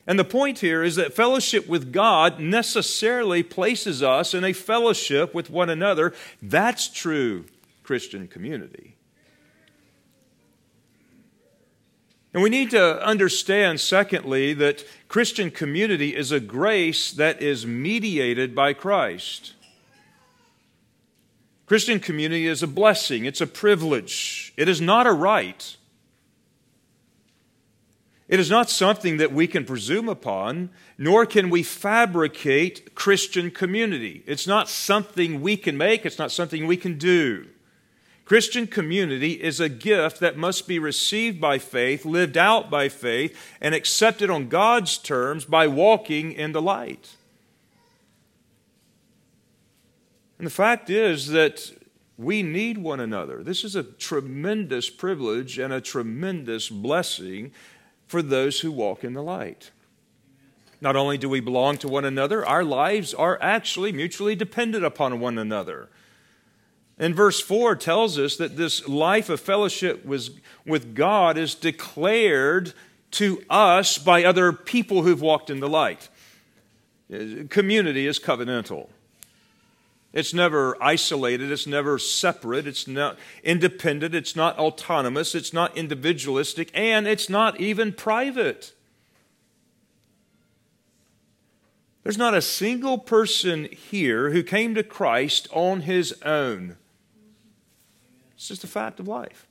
And 0.07 0.19
the 0.19 0.25
point 0.25 0.61
here 0.61 0.83
is 0.83 0.97
that 0.97 1.15
fellowship 1.15 1.69
with 1.69 1.93
God 1.93 2.39
necessarily 2.41 3.43
places 3.43 4.03
us 4.03 4.35
in 4.35 4.45
a 4.45 4.53
fellowship 4.53 5.35
with 5.35 5.51
one 5.51 5.69
another. 5.69 6.15
That's 6.41 6.89
true 6.89 7.45
Christian 7.83 8.29
community. 8.29 8.96
And 12.37 12.43
we 12.43 12.51
need 12.51 12.71
to 12.73 13.03
understand, 13.03 13.81
secondly, 13.81 14.53
that 14.53 14.85
Christian 15.09 15.51
community 15.51 16.15
is 16.15 16.33
a 16.33 16.39
grace 16.39 17.11
that 17.13 17.41
is 17.41 17.65
mediated 17.65 18.55
by 18.55 18.75
Christ. 18.75 19.55
Christian 21.65 21.99
community 21.99 22.47
is 22.47 22.63
a 22.63 22.67
blessing, 22.67 23.25
it's 23.25 23.41
a 23.41 23.47
privilege, 23.47 24.53
it 24.59 24.69
is 24.69 24.83
not 24.83 25.07
a 25.07 25.13
right. 25.13 25.79
It 28.29 28.39
is 28.39 28.51
not 28.51 28.69
something 28.69 29.17
that 29.17 29.33
we 29.33 29.47
can 29.47 29.65
presume 29.65 30.07
upon, 30.07 30.69
nor 30.99 31.25
can 31.25 31.49
we 31.49 31.63
fabricate 31.63 32.95
Christian 32.95 33.51
community. 33.51 34.23
It's 34.27 34.47
not 34.47 34.69
something 34.69 35.41
we 35.41 35.57
can 35.57 35.79
make, 35.79 36.05
it's 36.05 36.19
not 36.19 36.31
something 36.31 36.67
we 36.67 36.77
can 36.77 36.99
do. 36.99 37.47
Christian 38.27 38.67
community 38.67 39.41
is 39.41 39.61
a 39.61 39.69
gift 39.69 40.19
that 40.19 40.37
must 40.37 40.67
be 40.67 40.81
received 40.81 41.41
by 41.41 41.59
faith, 41.59 42.05
lived 42.05 42.37
out 42.37 42.69
by 42.69 42.89
faith, 42.89 43.39
and 43.61 43.73
accepted 43.73 44.29
on 44.29 44.49
God's 44.49 44.99
terms 44.99 45.45
by 45.45 45.69
walking 45.69 46.33
in 46.33 46.51
the 46.51 46.61
light. 46.61 47.15
And 50.39 50.47
the 50.47 50.51
fact 50.51 50.91
is 50.91 51.29
that 51.29 51.73
we 52.19 52.43
need 52.43 52.79
one 52.79 52.99
another. 52.99 53.45
This 53.45 53.63
is 53.63 53.77
a 53.77 53.85
tremendous 53.85 54.91
privilege 54.91 55.57
and 55.59 55.73
a 55.73 55.81
tremendous 55.81 56.69
blessing 56.69 57.53
for 58.09 58.23
those 58.23 58.61
who 58.61 58.73
walk 58.73 59.05
in 59.05 59.13
the 59.13 59.23
light. 59.23 59.71
Not 60.81 60.97
only 60.97 61.17
do 61.17 61.29
we 61.29 61.39
belong 61.39 61.79
to 61.79 61.89
one 61.89 62.05
another, 62.05 62.45
our 62.45 62.65
lives 62.65 63.15
are 63.15 63.39
actually 63.41 63.93
mutually 63.93 64.35
dependent 64.35 64.85
upon 64.85 65.21
one 65.21 65.39
another. 65.39 65.91
And 66.99 67.15
verse 67.15 67.41
4 67.41 67.77
tells 67.77 68.19
us 68.19 68.37
that 68.37 68.57
this 68.57 68.89
life 68.89 69.29
of 69.29 69.41
fellowship 69.41 70.05
with 70.05 70.95
God 70.95 71.37
is 71.37 71.55
declared 71.55 72.73
to 73.13 73.43
us 73.51 73.99
by 73.99 74.25
other 74.25 74.53
people 74.53 75.03
who've 75.03 75.21
walked 75.21 75.51
in 75.51 75.61
the 75.61 75.69
light. 75.69 76.09
Community 77.51 78.07
is 78.07 78.19
covenantal. 78.19 78.89
It's 80.13 80.33
never 80.33 80.83
isolated, 80.83 81.53
it's 81.53 81.67
never 81.67 81.99
separate, 81.99 82.67
it's 82.67 82.89
not 82.89 83.19
independent, 83.45 84.15
it's 84.15 84.35
not 84.35 84.59
autonomous, 84.59 85.35
it's 85.35 85.53
not 85.53 85.77
individualistic, 85.77 86.71
and 86.73 87.07
it's 87.07 87.29
not 87.29 87.61
even 87.61 87.93
private. 87.93 88.73
There's 92.03 92.17
not 92.17 92.33
a 92.33 92.41
single 92.41 92.97
person 92.97 93.69
here 93.71 94.31
who 94.31 94.43
came 94.43 94.75
to 94.75 94.83
Christ 94.83 95.49
on 95.53 95.83
his 95.83 96.15
own. 96.23 96.77
It's 98.37 98.49
just 98.49 98.65
a 98.65 98.69
fact 98.69 99.01
of 99.01 99.09
life. 99.09 99.47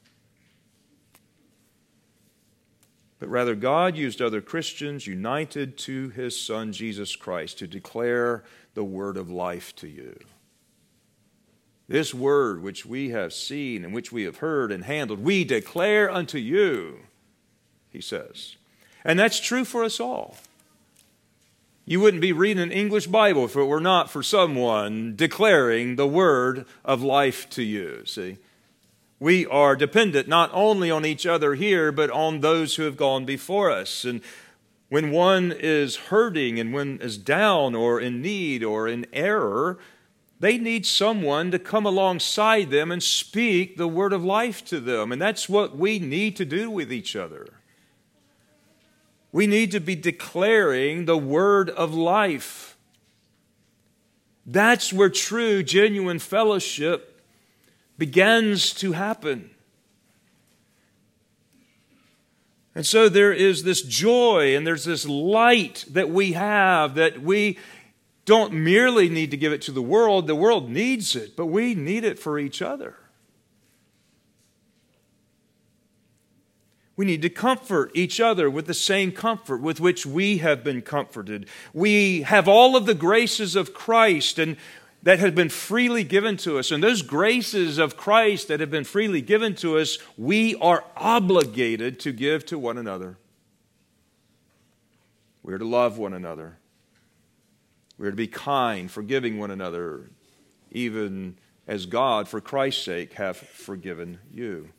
But 3.19 3.29
rather, 3.29 3.55
God 3.55 3.97
used 3.97 4.21
other 4.21 4.41
Christians 4.41 5.07
united 5.07 5.77
to 5.79 6.09
his 6.09 6.39
Son, 6.39 6.71
Jesus 6.71 7.15
Christ, 7.15 7.59
to 7.59 7.67
declare 7.67 8.43
the 8.73 8.83
word 8.83 9.17
of 9.17 9.29
life 9.29 9.75
to 9.77 9.87
you. 9.87 10.19
This 11.87 12.13
word 12.13 12.61
which 12.61 12.85
we 12.85 13.09
have 13.09 13.33
seen 13.33 13.85
and 13.85 13.93
which 13.93 14.11
we 14.11 14.23
have 14.23 14.37
heard 14.37 14.71
and 14.71 14.83
handled, 14.83 15.23
we 15.23 15.43
declare 15.43 16.09
unto 16.09 16.37
you, 16.37 16.99
he 17.89 18.01
says. 18.01 18.57
And 19.03 19.17
that's 19.17 19.39
true 19.39 19.65
for 19.65 19.83
us 19.83 19.99
all. 19.99 20.35
You 21.85 21.99
wouldn't 21.99 22.21
be 22.21 22.33
reading 22.33 22.63
an 22.63 22.71
English 22.71 23.05
Bible 23.07 23.45
if 23.45 23.55
it 23.55 23.63
were 23.63 23.79
not 23.79 24.09
for 24.09 24.23
someone 24.23 25.15
declaring 25.15 25.95
the 25.95 26.07
word 26.07 26.65
of 26.83 27.03
life 27.03 27.47
to 27.51 27.61
you, 27.61 28.03
see? 28.05 28.37
We 29.19 29.45
are 29.45 29.75
dependent 29.75 30.27
not 30.27 30.49
only 30.53 30.91
on 30.91 31.05
each 31.05 31.25
other 31.25 31.55
here, 31.55 31.91
but 31.91 32.09
on 32.09 32.41
those 32.41 32.75
who 32.75 32.83
have 32.83 32.97
gone 32.97 33.25
before 33.25 33.71
us. 33.71 34.03
And 34.03 34.21
when 34.89 35.11
one 35.11 35.53
is 35.57 35.95
hurting 35.95 36.59
and 36.59 36.73
when 36.73 36.99
is 36.99 37.17
down 37.17 37.75
or 37.75 37.99
in 37.99 38.21
need 38.21 38.63
or 38.63 38.87
in 38.87 39.05
error, 39.13 39.79
they 40.39 40.57
need 40.57 40.85
someone 40.85 41.49
to 41.51 41.59
come 41.59 41.85
alongside 41.85 42.69
them 42.69 42.91
and 42.91 43.01
speak 43.01 43.77
the 43.77 43.87
word 43.87 44.11
of 44.11 44.23
life 44.23 44.65
to 44.65 44.79
them. 44.81 45.11
And 45.11 45.21
that's 45.21 45.47
what 45.47 45.77
we 45.77 45.97
need 45.97 46.35
to 46.35 46.45
do 46.45 46.69
with 46.69 46.91
each 46.91 47.15
other. 47.15 47.47
We 49.31 49.47
need 49.47 49.71
to 49.71 49.79
be 49.79 49.95
declaring 49.95 51.05
the 51.05 51.17
word 51.17 51.69
of 51.69 51.93
life. 51.93 52.77
That's 54.45 54.93
where 54.93 55.09
true, 55.09 55.63
genuine 55.63 56.19
fellowship 56.19 57.14
begins 57.97 58.73
to 58.75 58.93
happen. 58.93 59.49
And 62.75 62.85
so 62.85 63.07
there 63.07 63.31
is 63.31 63.63
this 63.63 63.81
joy 63.81 64.55
and 64.55 64.67
there's 64.67 64.83
this 64.83 65.07
light 65.07 65.85
that 65.91 66.09
we 66.09 66.33
have 66.33 66.95
that 66.95 67.21
we 67.21 67.57
don't 68.25 68.51
merely 68.53 69.07
need 69.07 69.31
to 69.31 69.37
give 69.37 69.53
it 69.53 69.61
to 69.63 69.71
the 69.71 69.81
world, 69.81 70.27
the 70.27 70.35
world 70.35 70.69
needs 70.69 71.15
it, 71.15 71.35
but 71.37 71.45
we 71.45 71.73
need 71.73 72.03
it 72.03 72.19
for 72.19 72.37
each 72.37 72.61
other. 72.61 72.97
We 76.97 77.05
need 77.05 77.21
to 77.23 77.29
comfort 77.29 77.91
each 77.93 78.19
other 78.19 78.49
with 78.49 78.67
the 78.67 78.73
same 78.73 79.11
comfort 79.11 79.61
with 79.61 79.79
which 79.79 80.05
we 80.05 80.37
have 80.37 80.63
been 80.63 80.81
comforted. 80.81 81.47
We 81.73 82.21
have 82.21 82.47
all 82.47 82.75
of 82.75 82.85
the 82.85 82.93
graces 82.93 83.55
of 83.55 83.73
Christ 83.73 84.39
and 84.39 84.55
that 85.05 85.19
have 85.19 85.35
been 85.35 85.49
freely 85.49 86.03
given 86.03 86.35
to 86.35 86.57
us. 86.57 86.71
And 86.71 86.83
those 86.83 87.03
graces 87.03 87.77
of 87.77 87.95
Christ 87.95 88.47
that 88.47 88.59
have 88.59 88.71
been 88.71 88.83
freely 88.83 89.21
given 89.21 89.53
to 89.57 89.77
us, 89.77 89.99
we 90.17 90.55
are 90.55 90.83
obligated 90.97 91.99
to 92.01 92.11
give 92.11 92.43
to 92.47 92.57
one 92.57 92.79
another. 92.79 93.17
We're 95.43 95.59
to 95.59 95.65
love 95.65 95.99
one 95.99 96.13
another. 96.13 96.57
We 97.99 98.07
are 98.07 98.11
to 98.11 98.17
be 98.17 98.25
kind, 98.25 98.89
forgiving 98.89 99.37
one 99.37 99.51
another, 99.51 100.09
even 100.71 101.37
as 101.67 101.85
God, 101.85 102.27
for 102.27 102.41
Christ's 102.41 102.83
sake, 102.83 103.13
have 103.13 103.37
forgiven 103.37 104.17
you. 104.33 104.69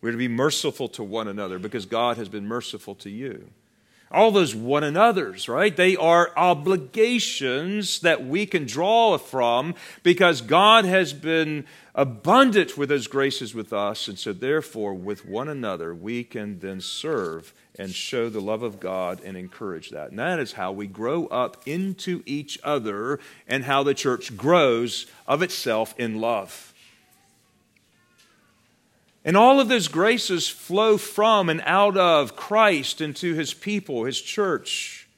We're 0.00 0.10
to 0.10 0.18
be 0.18 0.26
merciful 0.26 0.88
to 0.88 1.04
one 1.04 1.28
another 1.28 1.60
because 1.60 1.86
God 1.86 2.16
has 2.16 2.28
been 2.28 2.48
merciful 2.48 2.96
to 2.96 3.10
you. 3.10 3.48
All 4.12 4.32
those 4.32 4.56
one 4.56 4.82
another's, 4.82 5.48
right? 5.48 5.76
They 5.76 5.96
are 5.96 6.32
obligations 6.36 8.00
that 8.00 8.26
we 8.26 8.44
can 8.44 8.66
draw 8.66 9.18
from 9.18 9.76
because 10.02 10.40
God 10.40 10.84
has 10.84 11.12
been 11.12 11.64
abundant 11.94 12.76
with 12.76 12.90
his 12.90 13.06
graces 13.06 13.54
with 13.54 13.72
us. 13.72 14.08
And 14.08 14.18
so, 14.18 14.32
therefore, 14.32 14.94
with 14.94 15.24
one 15.26 15.48
another, 15.48 15.94
we 15.94 16.24
can 16.24 16.58
then 16.58 16.80
serve 16.80 17.54
and 17.78 17.94
show 17.94 18.28
the 18.28 18.40
love 18.40 18.64
of 18.64 18.80
God 18.80 19.20
and 19.24 19.36
encourage 19.36 19.90
that. 19.90 20.10
And 20.10 20.18
that 20.18 20.40
is 20.40 20.52
how 20.54 20.72
we 20.72 20.88
grow 20.88 21.26
up 21.26 21.62
into 21.64 22.22
each 22.26 22.58
other 22.64 23.20
and 23.46 23.64
how 23.64 23.84
the 23.84 23.94
church 23.94 24.36
grows 24.36 25.06
of 25.26 25.40
itself 25.40 25.94
in 25.98 26.20
love. 26.20 26.69
And 29.24 29.36
all 29.36 29.60
of 29.60 29.68
those 29.68 29.88
graces 29.88 30.48
flow 30.48 30.96
from 30.96 31.48
and 31.48 31.62
out 31.66 31.96
of 31.96 32.36
Christ 32.36 33.00
into 33.00 33.34
his 33.34 33.52
people, 33.52 34.04
his 34.04 34.20
church. 34.20 35.08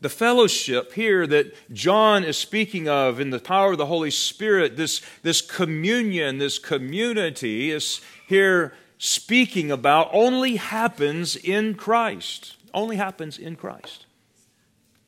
The 0.00 0.08
fellowship 0.08 0.92
here 0.92 1.26
that 1.26 1.72
John 1.72 2.22
is 2.22 2.36
speaking 2.36 2.88
of 2.88 3.18
in 3.18 3.30
the 3.30 3.40
power 3.40 3.72
of 3.72 3.78
the 3.78 3.86
Holy 3.86 4.10
Spirit, 4.10 4.76
this, 4.76 5.02
this 5.22 5.40
communion, 5.40 6.38
this 6.38 6.58
community, 6.58 7.72
is 7.72 8.00
here 8.28 8.74
speaking 8.98 9.70
about 9.70 10.10
only 10.12 10.56
happens 10.56 11.34
in 11.34 11.74
Christ. 11.74 12.56
Only 12.72 12.96
happens 12.96 13.38
in 13.38 13.56
Christ. 13.56 14.06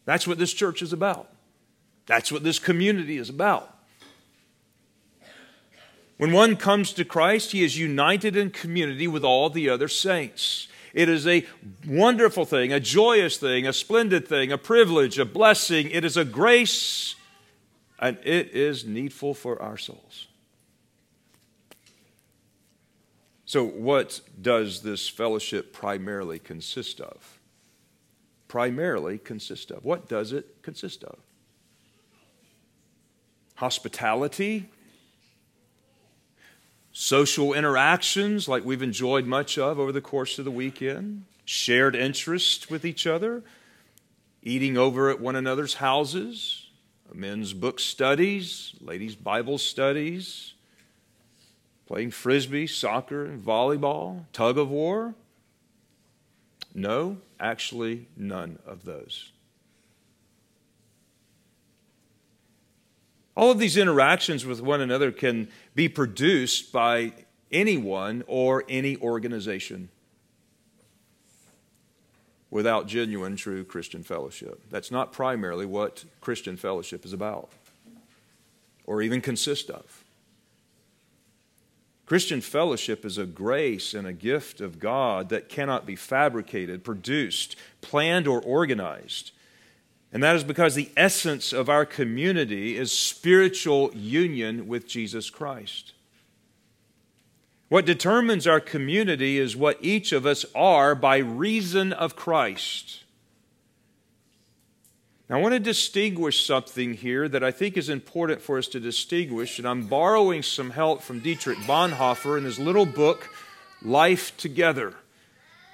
That's 0.05 0.27
what 0.27 0.39
this 0.39 0.55
church 0.55 0.83
is 0.83 0.93
about. 0.93 1.31
That's 2.07 2.33
what 2.33 2.43
this 2.43 2.59
community 2.59 3.19
is 3.19 3.29
about. 3.29 3.78
When 6.19 6.33
one 6.33 6.57
comes 6.57 6.93
to 6.95 7.05
Christ, 7.05 7.53
he 7.53 7.65
is 7.65 7.79
united 7.79 8.37
in 8.37 8.51
community 8.51 9.07
with 9.07 9.25
all 9.25 9.49
the 9.49 9.71
other 9.71 9.89
saints. 9.89 10.67
It 10.93 11.09
is 11.09 11.27
a 11.29 11.47
wonderful 11.87 12.45
thing, 12.45 12.73
a 12.73 12.81
joyous 12.81 13.37
thing, 13.37 13.67
a 13.69 13.73
splendid 13.73 14.27
thing, 14.27 14.51
a 14.51 14.59
privilege, 14.59 15.19
a 15.19 15.25
blessing. 15.25 15.91
It 15.91 16.05
is 16.05 16.17
a 16.17 16.25
grace, 16.25 17.15
and 18.01 18.19
it 18.25 18.51
is 18.51 18.85
needful 18.85 19.35
for 19.35 19.63
our 19.63 19.77
souls. 19.77 20.27
So, 23.45 23.65
what 23.65 24.21
does 24.43 24.83
this 24.83 25.09
fellowship 25.09 25.73
primarily 25.73 26.41
consist 26.41 27.01
of? 27.01 27.39
Primarily 28.49 29.19
consist 29.19 29.71
of. 29.71 29.85
What 29.85 30.09
does 30.09 30.33
it 30.33 30.63
consist 30.63 31.05
of? 31.05 31.19
Hospitality, 33.55 34.69
social 37.01 37.53
interactions 37.53 38.49
like 38.49 38.65
we've 38.65 38.83
enjoyed 38.83 39.25
much 39.25 39.57
of 39.57 39.79
over 39.79 39.93
the 39.93 40.01
course 40.01 40.37
of 40.41 40.45
the 40.45 40.51
weekend, 40.51 41.23
shared 41.45 41.95
interests 41.95 42.69
with 42.69 42.85
each 42.85 43.07
other, 43.07 43.45
eating 44.43 44.77
over 44.77 45.09
at 45.09 45.21
one 45.21 45.37
another's 45.37 45.75
houses, 45.75 46.67
men's 47.15 47.53
book 47.53 47.79
studies, 47.79 48.75
ladies' 48.81 49.15
Bible 49.15 49.59
studies, 49.59 50.55
playing 51.87 52.11
frisbee, 52.11 52.67
soccer, 52.67 53.25
and 53.25 53.41
volleyball, 53.45 54.25
tug 54.33 54.59
of 54.59 54.69
war. 54.69 55.15
No, 56.75 57.19
actually, 57.39 58.09
none 58.17 58.59
of 58.67 58.85
those. 58.85 59.31
All 63.39 63.53
of 63.53 63.61
these 63.61 63.77
interactions 63.77 64.45
with 64.45 64.61
one 64.61 64.81
another 64.81 65.13
can 65.13 65.47
be 65.77 65.89
produced 65.89 66.73
by 66.73 67.13
anyone 67.53 68.25
or 68.27 68.65
any 68.69 68.97
organization 68.97 69.91
without 72.51 72.89
genuine, 72.89 73.37
true 73.37 73.63
Christian 73.63 74.03
fellowship. 74.03 74.61
That's 74.71 74.91
not 74.91 75.13
primarily 75.13 75.67
what 75.67 76.05
Christian 76.21 76.57
fellowship 76.57 77.05
is 77.05 77.13
about 77.13 77.49
or 78.87 79.03
even 79.03 79.21
consists 79.21 79.71
of. 79.71 80.03
Christian 82.07 82.41
fellowship 82.41 83.05
is 83.05 83.19
a 83.19 83.25
grace 83.25 83.95
and 83.95 84.05
a 84.05 84.13
gift 84.13 84.61
of 84.61 84.81
God 84.81 85.29
that 85.29 85.49
cannot 85.49 85.87
be 85.87 85.95
fabricated, 85.95 86.83
produced, 86.83 87.55
planned, 87.83 88.27
or 88.27 88.43
organized. 88.43 89.31
And 90.13 90.23
that 90.23 90.37
is 90.37 90.45
because 90.45 90.75
the 90.75 90.91
essence 90.97 91.53
of 91.53 91.69
our 91.69 91.85
community 91.85 92.77
is 92.77 92.91
spiritual 92.91 93.91
union 93.95 94.67
with 94.67 94.89
Jesus 94.89 95.29
Christ. 95.29 95.93
What 97.69 97.85
determines 97.85 98.47
our 98.47 98.61
community 98.61 99.39
is 99.39 99.55
what 99.55 99.79
each 99.83 100.13
of 100.13 100.25
us 100.25 100.47
are 100.55 100.95
by 100.95 101.19
reason 101.19 101.93
of 101.93 102.17
Christ. 102.17 103.05
Now, 105.29 105.37
I 105.37 105.43
want 105.43 105.53
to 105.53 105.61
distinguish 105.61 106.47
something 106.47 106.95
here 106.95 107.29
that 107.29 107.45
I 107.45 107.51
think 107.51 107.77
is 107.77 107.91
important 107.91 108.41
for 108.41 108.57
us 108.57 108.67
to 108.69 108.81
distinguish, 108.81 109.59
and 109.59 109.69
I'm 109.69 109.87
borrowing 109.87 110.43
some 110.43 110.71
help 110.71 111.03
from 111.03 111.21
Dietrich 111.21 111.59
Bonhoeffer 111.59 112.39
in 112.39 112.45
his 112.45 112.59
little 112.59 112.87
book, 112.87 113.29
Life 113.83 114.35
Together. 114.39 114.95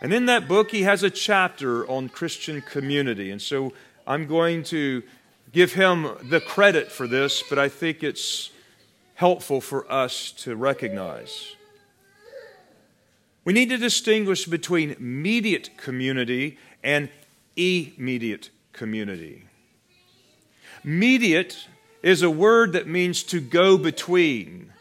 And 0.01 0.13
in 0.13 0.27
that 0.27 0.49
book, 0.49 0.73
he 0.73 0.83
has 0.83 1.05
a 1.05 1.11
chapter 1.11 1.89
on 1.89 2.09
Christian 2.09 2.63
community. 2.63 3.31
And 3.31 3.41
so 3.41 3.73
I'm 4.07 4.27
going 4.27 4.65
to 4.65 5.03
give 5.53 5.73
him 5.73 6.17
the 6.29 6.41
credit 6.41 6.93
for 6.93 7.07
this, 7.07 7.43
but 7.49 7.59
I 7.59 7.69
think 7.69 8.03
it's 8.03 8.51
helpful 9.15 9.61
for 9.61 9.91
us 9.91 10.33
to 10.33 10.57
recognize. 10.57 11.55
We 13.45 13.53
need 13.53 13.71
to 13.71 13.79
distinguish 13.79 14.47
between 14.47 14.97
mediate 14.99 15.77
community 15.79 16.59
and 16.83 17.09
immediate 17.57 18.51
community. 18.73 19.45
Mediate 20.83 21.69
is 22.03 22.23
a 22.23 22.31
word 22.31 22.73
that 22.73 22.87
means 22.87 23.23
to 23.23 23.41
go 23.41 23.79
between. 23.79 24.73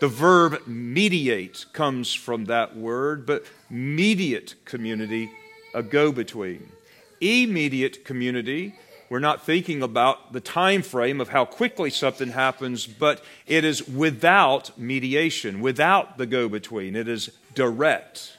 The 0.00 0.08
verb 0.08 0.66
mediate 0.66 1.64
comes 1.72 2.12
from 2.12 2.46
that 2.46 2.76
word, 2.76 3.24
but 3.24 3.44
mediate 3.70 4.56
community, 4.64 5.30
a 5.74 5.82
go 5.82 6.12
between 6.12 6.72
immediate 7.22 8.04
community. 8.04 8.74
We're 9.08 9.18
not 9.18 9.44
thinking 9.44 9.82
about 9.82 10.32
the 10.32 10.40
time 10.40 10.82
frame 10.82 11.20
of 11.20 11.28
how 11.28 11.44
quickly 11.44 11.90
something 11.90 12.30
happens, 12.30 12.86
but 12.86 13.22
it 13.46 13.64
is 13.64 13.86
without 13.86 14.78
mediation, 14.78 15.60
without 15.60 16.18
the 16.18 16.26
go 16.26 16.48
between. 16.48 16.96
It 16.96 17.08
is 17.08 17.30
direct. 17.54 18.36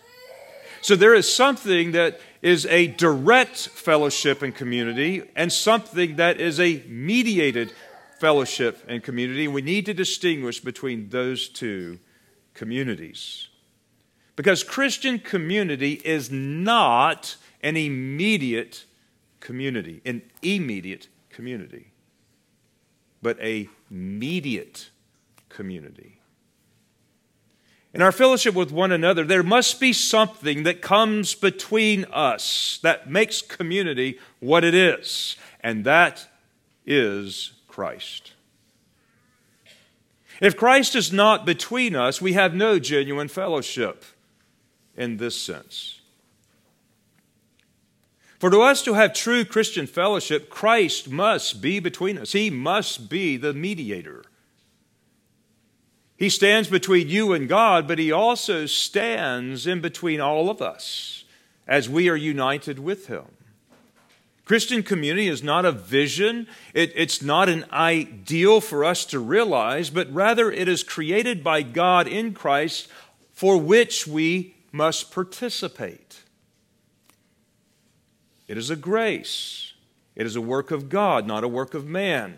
So 0.81 0.95
there 0.95 1.13
is 1.13 1.33
something 1.33 1.91
that 1.91 2.19
is 2.41 2.65
a 2.65 2.87
direct 2.87 3.69
fellowship 3.69 4.41
and 4.41 4.53
community, 4.53 5.23
and 5.35 5.53
something 5.53 6.17
that 6.17 6.41
is 6.41 6.59
a 6.59 6.83
mediated 6.87 7.71
fellowship 8.19 8.83
and 8.87 9.01
community. 9.01 9.47
We 9.47 9.61
need 9.61 9.85
to 9.85 9.93
distinguish 9.93 10.59
between 10.59 11.09
those 11.09 11.47
two 11.47 11.99
communities. 12.53 13.47
Because 14.35 14.63
Christian 14.63 15.19
community 15.19 16.01
is 16.03 16.31
not 16.31 17.35
an 17.63 17.77
immediate 17.77 18.85
community, 19.39 20.01
an 20.05 20.21
immediate 20.41 21.07
community, 21.29 21.91
but 23.21 23.39
a 23.41 23.69
mediate 23.89 24.89
community. 25.49 26.19
In 27.93 28.01
our 28.01 28.11
fellowship 28.11 28.55
with 28.55 28.71
one 28.71 28.91
another, 28.91 29.23
there 29.23 29.43
must 29.43 29.79
be 29.79 29.93
something 29.93 30.63
that 30.63 30.81
comes 30.81 31.35
between 31.35 32.05
us 32.05 32.79
that 32.81 33.09
makes 33.09 33.41
community 33.41 34.19
what 34.39 34.63
it 34.63 34.73
is, 34.73 35.37
and 35.61 35.85
that 35.85 36.27
is 36.85 37.53
Christ. 37.67 38.33
If 40.41 40.57
Christ 40.57 40.95
is 40.95 41.13
not 41.13 41.45
between 41.45 41.95
us, 41.95 42.19
we 42.19 42.33
have 42.33 42.55
no 42.55 42.79
genuine 42.79 43.27
fellowship 43.27 44.03
in 44.97 45.17
this 45.17 45.39
sense. 45.39 46.01
For 48.43 48.49
to 48.49 48.61
us 48.61 48.81
to 48.81 48.95
have 48.95 49.13
true 49.13 49.45
Christian 49.45 49.87
fellowship, 49.87 50.49
Christ 50.49 51.09
must 51.09 51.61
be 51.61 51.79
between 51.79 52.17
us. 52.17 52.33
He 52.33 52.49
must 52.49 53.07
be 53.09 53.37
the 53.37 53.53
mediator. 53.53 54.25
He 56.17 56.27
stands 56.27 56.67
between 56.67 57.07
you 57.07 57.31
and 57.31 57.47
God, 57.47 57.87
but 57.87 57.99
He 57.99 58.11
also 58.11 58.65
stands 58.65 59.65
in 59.65 59.79
between 59.79 60.19
all 60.19 60.49
of 60.49 60.61
us 60.61 61.23
as 61.69 61.87
we 61.87 62.09
are 62.09 62.17
united 62.17 62.79
with 62.79 63.07
Him. 63.07 63.23
Christian 64.43 64.83
community 64.83 65.29
is 65.29 65.41
not 65.41 65.63
a 65.63 65.71
vision, 65.71 66.45
it, 66.73 66.91
it's 66.97 67.21
not 67.21 67.47
an 67.47 67.63
ideal 67.71 68.59
for 68.59 68.83
us 68.83 69.05
to 69.05 69.19
realize, 69.19 69.89
but 69.89 70.13
rather 70.13 70.51
it 70.51 70.67
is 70.67 70.83
created 70.83 71.45
by 71.45 71.61
God 71.61 72.09
in 72.09 72.33
Christ 72.33 72.89
for 73.31 73.55
which 73.55 74.05
we 74.05 74.55
must 74.73 75.13
participate. 75.13 76.02
It 78.47 78.57
is 78.57 78.69
a 78.69 78.75
grace. 78.75 79.73
It 80.15 80.25
is 80.25 80.35
a 80.35 80.41
work 80.41 80.71
of 80.71 80.89
God, 80.89 81.25
not 81.25 81.43
a 81.43 81.47
work 81.47 81.73
of 81.73 81.85
man. 81.85 82.37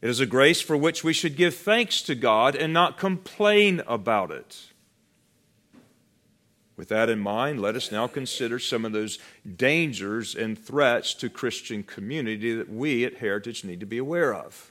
It 0.00 0.08
is 0.08 0.20
a 0.20 0.26
grace 0.26 0.60
for 0.60 0.76
which 0.76 1.04
we 1.04 1.12
should 1.12 1.36
give 1.36 1.54
thanks 1.54 2.00
to 2.02 2.14
God 2.14 2.54
and 2.56 2.72
not 2.72 2.96
complain 2.96 3.82
about 3.86 4.30
it. 4.30 4.70
With 6.76 6.88
that 6.88 7.10
in 7.10 7.18
mind, 7.18 7.60
let 7.60 7.76
us 7.76 7.92
now 7.92 8.06
consider 8.06 8.58
some 8.58 8.86
of 8.86 8.92
those 8.92 9.18
dangers 9.56 10.34
and 10.34 10.58
threats 10.58 11.12
to 11.14 11.28
Christian 11.28 11.82
community 11.82 12.54
that 12.54 12.70
we 12.70 13.04
at 13.04 13.18
Heritage 13.18 13.64
need 13.64 13.80
to 13.80 13.86
be 13.86 13.98
aware 13.98 14.34
of. 14.34 14.69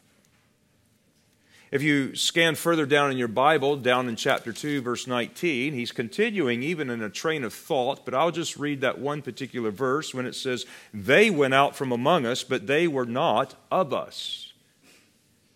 If 1.71 1.83
you 1.83 2.15
scan 2.15 2.55
further 2.55 2.87
down 2.87 3.11
in 3.11 3.17
your 3.17 3.27
Bible, 3.27 3.77
down 3.77 4.09
in 4.09 4.15
chapter 4.15 4.51
2, 4.51 4.81
verse 4.81 5.05
19, 5.05 5.73
he's 5.73 5.91
continuing 5.91 6.63
even 6.63 6.89
in 6.89 7.01
a 7.03 7.09
train 7.09 7.43
of 7.43 7.53
thought, 7.53 8.05
but 8.05 8.15
I'll 8.15 8.31
just 8.31 8.57
read 8.57 8.81
that 8.81 8.99
one 8.99 9.21
particular 9.21 9.69
verse 9.69 10.13
when 10.13 10.25
it 10.25 10.33
says, 10.33 10.65
They 10.93 11.29
went 11.29 11.53
out 11.53 11.75
from 11.75 11.91
among 11.91 12.25
us, 12.25 12.43
but 12.43 12.65
they 12.65 12.87
were 12.87 13.05
not 13.05 13.55
of 13.71 13.93
us. 13.93 14.53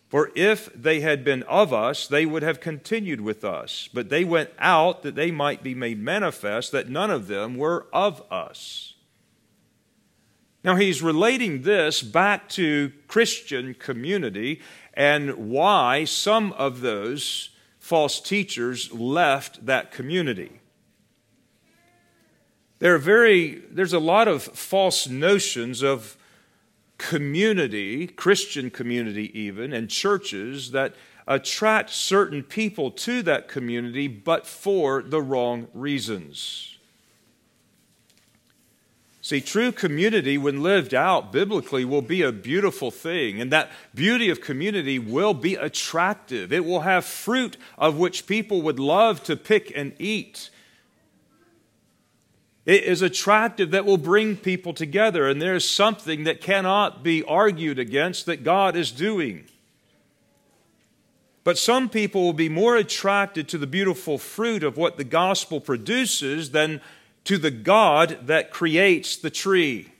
For 0.09 0.29
if 0.35 0.71
they 0.75 0.99
had 0.99 1.23
been 1.23 1.41
of 1.43 1.73
us, 1.73 2.05
they 2.05 2.27
would 2.27 2.43
have 2.43 2.59
continued 2.59 3.21
with 3.21 3.43
us. 3.43 3.89
But 3.91 4.09
they 4.09 4.23
went 4.23 4.51
out 4.59 5.01
that 5.01 5.15
they 5.15 5.31
might 5.31 5.63
be 5.63 5.73
made 5.73 5.97
manifest 5.97 6.71
that 6.71 6.87
none 6.87 7.09
of 7.09 7.25
them 7.25 7.57
were 7.57 7.87
of 7.91 8.21
us. 8.31 8.93
Now 10.63 10.75
he's 10.75 11.01
relating 11.01 11.63
this 11.63 12.01
back 12.01 12.47
to 12.49 12.93
Christian 13.07 13.73
community 13.73 14.61
and 14.93 15.49
why 15.49 16.05
some 16.05 16.53
of 16.53 16.81
those 16.81 17.49
false 17.79 18.19
teachers 18.19 18.91
left 18.93 19.65
that 19.65 19.91
community. 19.91 20.59
There 22.79 22.95
are 22.95 22.99
very, 22.99 23.61
there's 23.71 23.93
a 23.93 23.99
lot 23.99 24.27
of 24.27 24.43
false 24.43 25.07
notions 25.07 25.81
of 25.81 26.17
community, 26.97 28.07
Christian 28.07 28.69
community 28.69 29.37
even, 29.37 29.73
and 29.73 29.89
churches 29.89 30.71
that 30.71 30.93
attract 31.27 31.89
certain 31.89 32.43
people 32.43 32.91
to 32.91 33.21
that 33.23 33.47
community, 33.47 34.07
but 34.07 34.45
for 34.45 35.01
the 35.01 35.21
wrong 35.21 35.67
reasons. 35.73 36.72
See, 39.23 39.39
true 39.39 39.71
community, 39.71 40.37
when 40.37 40.61
lived 40.61 40.93
out 40.93 41.31
biblically, 41.31 41.85
will 41.85 42.01
be 42.01 42.23
a 42.23 42.33
beautiful 42.33 42.91
thing, 42.91 43.39
and 43.39 43.53
that 43.53 43.71
beauty 43.95 44.29
of 44.29 44.41
community 44.41 44.99
will 44.99 45.33
be 45.33 45.55
attractive. 45.55 46.51
It 46.51 46.65
will 46.65 46.81
have 46.81 47.05
fruit 47.05 47.55
of 47.77 47.97
which 47.97 48.27
people 48.27 48.61
would 48.63 48.79
love 48.79 49.23
to 49.23 49.37
pick 49.37 49.71
and 49.73 49.93
eat. 49.97 50.49
It 52.65 52.83
is 52.83 53.01
attractive 53.01 53.71
that 53.71 53.85
will 53.85 53.97
bring 53.97 54.35
people 54.35 54.73
together, 54.73 55.29
and 55.29 55.41
there's 55.41 55.69
something 55.69 56.25
that 56.25 56.41
cannot 56.41 57.01
be 57.01 57.23
argued 57.23 57.79
against 57.79 58.25
that 58.25 58.43
God 58.43 58.75
is 58.75 58.91
doing. 58.91 59.45
But 61.45 61.57
some 61.57 61.87
people 61.87 62.23
will 62.23 62.33
be 62.33 62.49
more 62.49 62.75
attracted 62.75 63.47
to 63.49 63.57
the 63.57 63.67
beautiful 63.67 64.17
fruit 64.17 64.63
of 64.63 64.75
what 64.75 64.97
the 64.97 65.05
gospel 65.05 65.61
produces 65.61 66.51
than 66.51 66.81
to 67.25 67.37
the 67.37 67.51
God 67.51 68.19
that 68.27 68.51
creates 68.51 69.15
the 69.15 69.29
tree. 69.29 69.91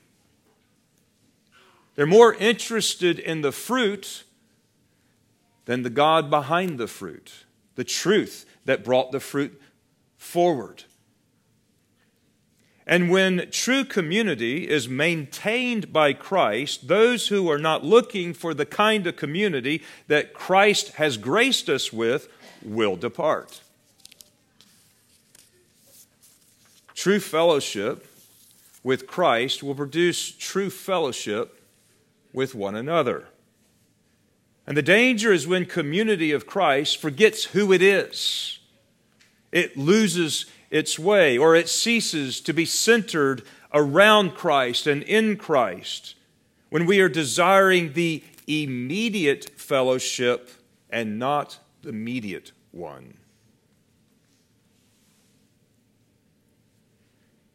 They're 1.96 2.06
more 2.06 2.34
interested 2.34 3.20
in 3.20 3.42
the 3.42 3.52
fruit 3.52 4.24
than 5.66 5.84
the 5.84 5.90
God 5.90 6.30
behind 6.30 6.80
the 6.80 6.88
fruit, 6.88 7.46
the 7.76 7.84
truth 7.84 8.46
that 8.66 8.84
brought 8.84 9.12
the 9.12 9.20
fruit 9.20 9.62
forward. 10.18 10.84
And 12.86 13.10
when 13.10 13.50
true 13.50 13.86
community 13.86 14.68
is 14.68 14.90
maintained 14.90 15.94
by 15.94 16.12
Christ, 16.12 16.90
those 16.90 17.30
who 17.30 17.50
are 17.50 17.58
not 17.58 17.86
looking 17.86 18.34
for 18.34 18.54
the 18.54 18.66
kind 18.66 19.08
of 19.08 19.16
community 19.16 19.82
that 20.08 20.34
Christ 20.34 20.94
has 20.94 21.16
graced 21.16 21.70
us 21.70 21.94
with 21.94 22.28
will 22.62 22.98
depart. 22.98 23.63
True 27.04 27.20
fellowship 27.20 28.08
with 28.82 29.08
Christ 29.08 29.62
will 29.62 29.76
produce 29.76 30.32
true 30.32 30.70
fellowship 30.70 31.62
with 32.32 32.56
one 32.56 32.76
another. 32.76 33.26
And 34.66 34.78
the 34.78 34.84
danger 34.84 35.34
is 35.34 35.46
when 35.46 35.66
community 35.66 36.32
of 36.32 36.48
Christ 36.48 36.96
forgets 36.96 37.44
who 37.44 37.74
it 37.74 37.82
is. 37.82 38.60
It 39.52 39.76
loses 39.76 40.46
its 40.72 40.98
way, 40.98 41.38
or 41.38 41.58
it 41.58 41.68
ceases 41.68 42.40
to 42.40 42.54
be 42.54 42.64
centered 42.64 43.44
around 43.74 44.34
Christ 44.36 44.88
and 44.88 45.04
in 45.04 45.36
Christ, 45.36 46.16
when 46.70 46.86
we 46.86 47.02
are 47.02 47.10
desiring 47.10 47.92
the 47.92 48.24
immediate 48.48 49.60
fellowship 49.60 50.52
and 50.90 51.20
not 51.20 51.60
the 51.82 51.90
immediate 51.90 52.54
one. 52.72 53.16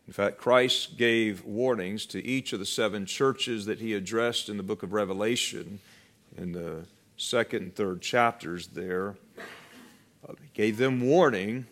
In 0.09 0.15
fact, 0.15 0.39
Christ 0.39 0.97
gave 0.97 1.45
warnings 1.45 2.07
to 2.07 2.25
each 2.25 2.55
of 2.55 2.61
the 2.61 2.65
seven 2.65 3.05
churches 3.05 3.67
that 3.67 3.79
he 3.79 3.93
addressed 3.93 4.49
in 4.49 4.57
the 4.57 4.63
book 4.63 4.83
of 4.83 4.95
Revelation 4.95 5.81
in 6.35 6.53
the 6.53 6.87
second 7.19 7.63
and 7.63 7.75
third 7.75 8.01
chapters 8.01 8.69
there. 8.69 9.17
Uh, 10.27 10.33
he 10.41 10.49
gave 10.55 10.79
them 10.79 11.03
warning 11.03 11.67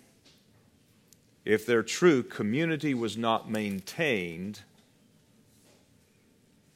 if 1.46 1.64
their 1.64 1.82
true 1.82 2.22
community 2.22 2.92
was 2.92 3.16
not 3.16 3.50
maintained, 3.50 4.60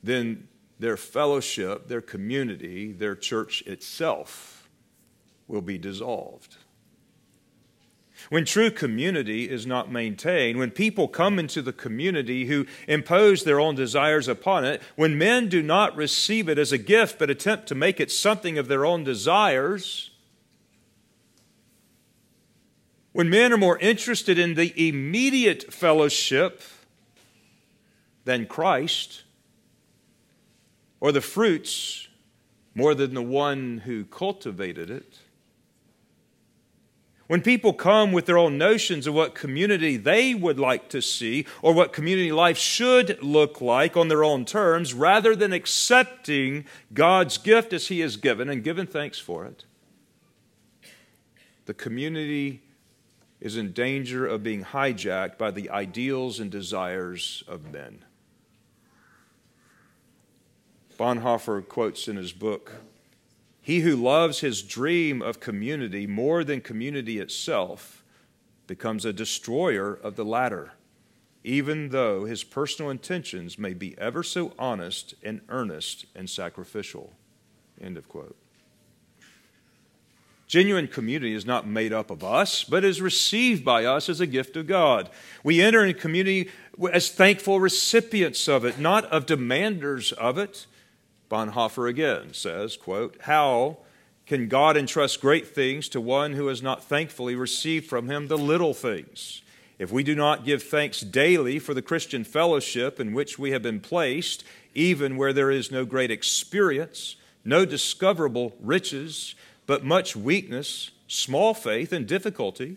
then 0.03 0.49
their 0.79 0.96
fellowship, 0.96 1.88
their 1.88 2.01
community, 2.01 2.90
their 2.90 3.14
church 3.14 3.61
itself 3.66 4.66
will 5.46 5.61
be 5.61 5.77
dissolved. 5.77 6.57
When 8.28 8.44
true 8.44 8.70
community 8.70 9.48
is 9.48 9.66
not 9.66 9.90
maintained, 9.90 10.59
when 10.59 10.70
people 10.70 11.09
come 11.09 11.38
into 11.38 11.62
the 11.62 11.72
community 11.72 12.46
who 12.46 12.66
impose 12.87 13.44
their 13.44 13.59
own 13.59 13.74
desires 13.74 14.28
upon 14.28 14.64
it, 14.64 14.83
when 14.96 15.16
men 15.16 15.48
do 15.48 15.62
not 15.62 15.96
receive 15.96 16.48
it 16.48 16.59
as 16.59 16.72
a 16.72 16.78
gift 16.78 17.18
but 17.18 17.30
attempt 17.30 17.66
to 17.68 17.74
make 17.74 18.00
it 18.00 18.11
something 18.11 18.59
of 18.59 18.68
their 18.68 18.85
own 18.85 19.04
desires, 19.04 20.11
when 23.12 23.30
men 23.30 23.52
are 23.52 23.59
more 23.59 23.78
interested 23.78 24.38
in 24.38 24.54
the 24.54 24.88
immediate 24.88 25.72
fellowship 25.72 26.62
than 28.24 28.46
Christ, 28.46 29.22
or 31.00 31.11
the 31.11 31.20
fruits 31.20 32.09
more 32.74 32.94
than 32.94 33.14
the 33.14 33.22
one 33.22 33.78
who 33.78 34.04
cultivated 34.04 34.90
it, 34.90 35.19
when 37.31 37.43
people 37.43 37.73
come 37.73 38.11
with 38.11 38.27
their 38.27 38.37
own 38.37 38.59
notions 38.59 39.07
of 39.07 39.14
what 39.14 39.37
community 39.37 39.97
they 39.97 40.35
would 40.35 40.59
like 40.59 40.88
to 40.88 41.01
see 41.01 41.47
or 41.62 41.73
what 41.73 41.93
community 41.93 42.33
life 42.33 42.59
should 42.59 43.23
look 43.23 43.61
like 43.61 43.97
on 43.97 44.09
their 44.09 44.25
own 44.25 44.45
terms, 44.45 44.93
rather 44.93 45.37
than 45.37 45.53
accepting 45.53 46.64
God's 46.93 47.38
gift 47.38 47.73
as 47.73 47.87
He 47.87 48.01
has 48.01 48.16
given 48.16 48.49
and 48.49 48.64
giving 48.64 48.88
thanks 48.88 49.21
for 49.21 49.45
it, 49.45 49.64
the 51.66 51.73
community 51.73 52.62
is 53.40 53.57
in 53.57 53.71
danger 53.71 54.27
of 54.27 54.43
being 54.43 54.64
hijacked 54.64 55.38
by 55.38 55.53
the 55.53 55.71
ideals 55.71 56.40
and 56.40 56.51
desires 56.51 57.45
of 57.47 57.71
men. 57.71 58.05
Bonhoeffer 60.99 61.69
quotes 61.69 62.09
in 62.09 62.16
his 62.16 62.33
book 62.33 62.73
He 63.62 63.81
who 63.81 63.96
loves 63.96 64.40
his 64.40 64.62
dream 64.62 65.20
of 65.23 65.40
community 65.40 66.07
more 66.07 66.44
than 66.44 66.61
community 66.61 67.18
itself 67.18 68.03
becomes 68.66 69.05
a 69.05 69.12
destroyer 69.12 69.92
of 69.92 70.16
the 70.16 70.25
latter, 70.25 70.73
even 71.44 71.90
though 71.90 72.25
his 72.25 72.44
personal 72.44 72.90
intentions 72.90 73.59
may 73.59 73.75
be 73.75 73.96
ever 73.99 74.23
so 74.23 74.53
honest 74.59 75.14
and 75.23 75.40
earnest 75.49 76.07
and 76.14 76.31
sacrificial. 76.31 77.12
End 77.81 77.96
of 77.96 78.09
quote. 78.09 78.37
Genuine 80.46 80.88
community 80.88 81.33
is 81.33 81.46
not 81.46 81.64
made 81.64 81.92
up 81.92 82.11
of 82.11 82.25
us, 82.25 82.64
but 82.64 82.83
is 82.83 83.01
received 83.01 83.64
by 83.64 83.85
us 83.85 84.09
as 84.09 84.20
a 84.20 84.27
gift 84.27 84.57
of 84.57 84.66
God. 84.66 85.09
We 85.44 85.62
enter 85.62 85.85
in 85.85 85.94
community 85.94 86.51
as 86.92 87.09
thankful 87.09 87.61
recipients 87.61 88.49
of 88.49 88.64
it, 88.64 88.77
not 88.77 89.05
of 89.07 89.27
demanders 89.27 90.12
of 90.14 90.38
it. 90.38 90.66
Bonhoeffer 91.31 91.88
again 91.88 92.35
says, 92.35 92.77
quote, 92.77 93.16
How 93.23 93.79
can 94.27 94.49
God 94.49 94.77
entrust 94.77 95.21
great 95.21 95.47
things 95.47 95.88
to 95.90 96.01
one 96.01 96.33
who 96.33 96.49
has 96.49 96.62
not 96.62 96.85
thankfully 96.85 97.35
received 97.35 97.87
from 97.87 98.11
him 98.11 98.29
the 98.29 98.37
little 98.37 98.75
things? 98.75 99.43
If 99.79 99.90
we 99.90 100.03
do 100.03 100.14
not 100.14 100.45
give 100.45 100.62
thanks 100.62 101.01
daily 101.01 101.59
for 101.59 101.73
the 101.73 101.81
Christian 101.81 102.25
fellowship 102.25 103.01
in 103.01 103.14
which 103.14 103.38
we 103.38 103.53
have 103.53 103.62
been 103.62 103.81
placed, 103.81 104.45
even 104.75 105.16
where 105.16 105.33
there 105.33 105.51
is 105.51 105.71
no 105.71 105.85
great 105.85 106.11
experience, 106.11 107.16
no 107.45 107.64
discoverable 107.64 108.55
riches, 108.61 109.35
but 109.66 109.85
much 109.85 110.14
weakness, 110.14 110.90
small 111.07 111.55
faith, 111.55 111.93
and 111.93 112.07
difficulty. 112.07 112.77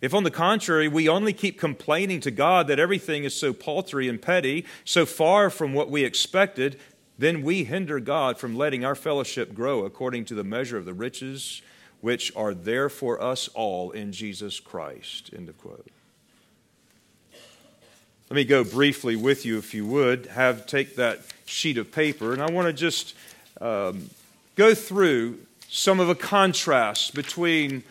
If, 0.00 0.14
on 0.14 0.24
the 0.24 0.30
contrary, 0.30 0.88
we 0.88 1.08
only 1.08 1.32
keep 1.32 1.58
complaining 1.58 2.20
to 2.20 2.30
God 2.30 2.66
that 2.68 2.78
everything 2.78 3.24
is 3.24 3.34
so 3.34 3.52
paltry 3.52 4.08
and 4.08 4.20
petty, 4.20 4.64
so 4.84 5.06
far 5.06 5.48
from 5.48 5.74
what 5.74 5.90
we 5.90 6.04
expected, 6.04 6.78
then 7.18 7.42
we 7.42 7.64
hinder 7.64 8.00
God 8.00 8.38
from 8.38 8.56
letting 8.56 8.84
our 8.84 8.94
fellowship 8.94 9.54
grow 9.54 9.84
according 9.84 10.26
to 10.26 10.34
the 10.34 10.44
measure 10.44 10.76
of 10.76 10.84
the 10.84 10.94
riches 10.94 11.62
which 12.00 12.34
are 12.36 12.54
there 12.54 12.88
for 12.88 13.22
us 13.22 13.48
all 13.48 13.90
in 13.90 14.12
Jesus 14.12 14.60
Christ. 14.60 15.30
End 15.34 15.48
of 15.48 15.58
quote. 15.58 15.86
Let 18.28 18.36
me 18.36 18.44
go 18.44 18.64
briefly 18.64 19.16
with 19.16 19.46
you, 19.46 19.56
if 19.56 19.72
you 19.72 19.86
would. 19.86 20.26
Have 20.26 20.66
take 20.66 20.96
that 20.96 21.20
sheet 21.46 21.78
of 21.78 21.92
paper, 21.92 22.32
and 22.32 22.42
I 22.42 22.50
want 22.50 22.66
to 22.66 22.72
just 22.72 23.14
um, 23.60 24.10
go 24.56 24.74
through 24.74 25.38
some 25.68 26.00
of 26.00 26.08
the 26.08 26.14
contrast 26.14 27.14
between 27.14 27.84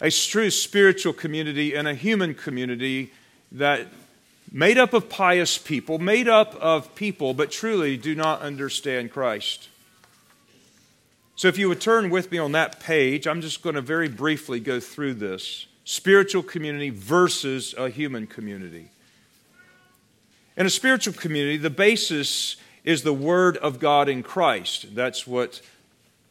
a 0.00 0.10
true 0.10 0.50
spiritual 0.50 1.12
community 1.12 1.74
and 1.74 1.86
a 1.86 1.94
human 1.94 2.34
community 2.34 3.12
that 3.52 3.86
made 4.50 4.78
up 4.78 4.92
of 4.92 5.08
pious 5.08 5.58
people, 5.58 5.98
made 5.98 6.28
up 6.28 6.54
of 6.56 6.94
people, 6.94 7.34
but 7.34 7.50
truly 7.50 7.96
do 7.96 8.14
not 8.14 8.40
understand 8.40 9.12
Christ. 9.12 9.68
So, 11.36 11.48
if 11.48 11.56
you 11.56 11.68
would 11.68 11.80
turn 11.80 12.10
with 12.10 12.30
me 12.30 12.38
on 12.38 12.52
that 12.52 12.80
page, 12.80 13.26
I'm 13.26 13.40
just 13.40 13.62
going 13.62 13.74
to 13.74 13.80
very 13.80 14.08
briefly 14.08 14.60
go 14.60 14.78
through 14.78 15.14
this 15.14 15.66
spiritual 15.84 16.42
community 16.42 16.90
versus 16.90 17.74
a 17.78 17.88
human 17.88 18.26
community. 18.26 18.90
In 20.56 20.66
a 20.66 20.70
spiritual 20.70 21.14
community, 21.14 21.56
the 21.56 21.70
basis 21.70 22.56
is 22.84 23.02
the 23.02 23.14
Word 23.14 23.56
of 23.58 23.78
God 23.78 24.08
in 24.08 24.22
Christ. 24.22 24.94
That's 24.94 25.26
what 25.26 25.62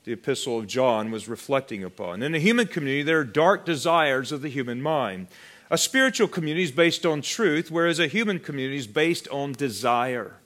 the 0.03 0.13
Epistle 0.13 0.60
of 0.60 0.67
John 0.67 1.12
was 1.12 1.27
reflecting 1.27 1.84
upon. 1.84 2.21
In 2.21 2.36
a 2.36 2.39
human 2.39 2.67
community, 2.67 3.03
there 3.03 3.19
are 3.19 3.23
dark 3.23 3.65
desires 3.65 4.32
of 4.32 4.41
the 4.41 4.49
human 4.49 4.82
mind. 4.82 5.27
A 5.71 5.77
spiritual 5.77 6.27
community 6.27 6.63
is 6.63 6.71
based 6.71 7.05
on 7.05 7.21
truth, 7.21 7.69
whereas 7.69 7.99
a 7.99 8.08
human 8.08 8.39
community 8.39 8.77
is 8.77 8.88
based 8.88 9.27
on 9.29 9.53
desire. 9.53 10.38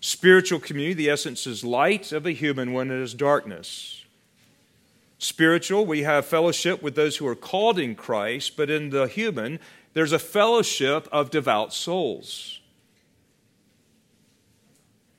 Spiritual 0.00 0.60
community, 0.60 0.92
the 0.94 1.10
essence 1.10 1.46
is 1.46 1.64
light, 1.64 2.12
of 2.12 2.26
a 2.26 2.32
human 2.32 2.74
one 2.74 2.90
it 2.90 3.00
is 3.00 3.14
darkness. 3.14 4.04
Spiritual, 5.18 5.86
we 5.86 6.02
have 6.02 6.26
fellowship 6.26 6.82
with 6.82 6.94
those 6.94 7.16
who 7.16 7.26
are 7.26 7.34
called 7.34 7.78
in 7.78 7.94
Christ, 7.94 8.58
but 8.58 8.68
in 8.68 8.90
the 8.90 9.06
human, 9.06 9.58
there's 9.94 10.12
a 10.12 10.18
fellowship 10.18 11.08
of 11.10 11.30
devout 11.30 11.72
souls. 11.72 12.60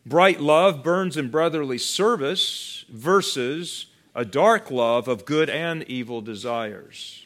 Bright 0.06 0.40
love 0.40 0.84
burns 0.84 1.18
in 1.18 1.32
brotherly 1.32 1.80
service 1.80 2.86
versus 2.90 3.88
a 4.14 4.24
dark 4.24 4.70
love 4.70 5.08
of 5.08 5.26
good 5.26 5.50
and 5.50 5.82
evil 5.90 6.22
desires. 6.22 7.25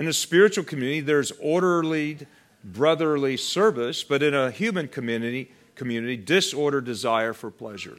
In 0.00 0.08
a 0.08 0.14
spiritual 0.14 0.64
community, 0.64 1.02
there's 1.02 1.30
orderly 1.42 2.26
brotherly 2.64 3.36
service, 3.36 4.02
but 4.02 4.22
in 4.22 4.32
a 4.32 4.50
human 4.50 4.88
community, 4.88 5.52
community 5.74 6.16
disordered 6.16 6.86
desire 6.86 7.34
for 7.34 7.50
pleasure. 7.50 7.98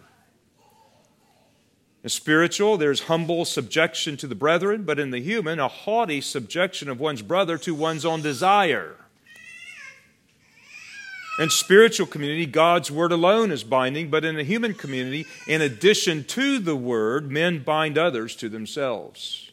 In 2.03 2.09
spiritual, 2.09 2.77
there's 2.77 3.01
humble 3.01 3.45
subjection 3.45 4.17
to 4.17 4.25
the 4.25 4.33
brethren, 4.33 4.81
but 4.81 4.97
in 4.97 5.11
the 5.11 5.19
human, 5.19 5.59
a 5.59 5.67
haughty 5.67 6.21
subjection 6.21 6.89
of 6.89 6.99
one's 6.99 7.21
brother 7.21 7.59
to 7.59 7.75
one's 7.75 8.03
own 8.03 8.23
desire. 8.23 8.95
In 11.37 11.51
spiritual 11.51 12.07
community, 12.07 12.47
God's 12.47 12.89
word 12.89 13.11
alone 13.11 13.51
is 13.51 13.63
binding, 13.63 14.09
but 14.09 14.25
in 14.25 14.39
a 14.39 14.43
human 14.43 14.73
community, 14.73 15.27
in 15.47 15.61
addition 15.61 16.23
to 16.23 16.57
the 16.57 16.75
word, 16.75 17.31
men 17.31 17.59
bind 17.59 17.99
others 17.99 18.35
to 18.37 18.49
themselves. 18.49 19.50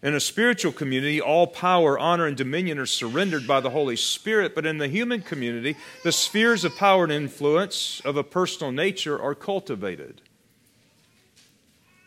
In 0.00 0.14
a 0.14 0.20
spiritual 0.20 0.70
community, 0.70 1.20
all 1.20 1.48
power, 1.48 1.98
honor, 1.98 2.26
and 2.26 2.36
dominion 2.36 2.78
are 2.78 2.86
surrendered 2.86 3.48
by 3.48 3.58
the 3.58 3.70
Holy 3.70 3.96
Spirit, 3.96 4.54
but 4.54 4.64
in 4.64 4.78
the 4.78 4.86
human 4.86 5.22
community, 5.22 5.76
the 6.04 6.12
spheres 6.12 6.64
of 6.64 6.76
power 6.76 7.02
and 7.02 7.12
influence 7.12 8.00
of 8.04 8.16
a 8.16 8.22
personal 8.22 8.70
nature 8.70 9.20
are 9.20 9.34
cultivated. 9.34 10.20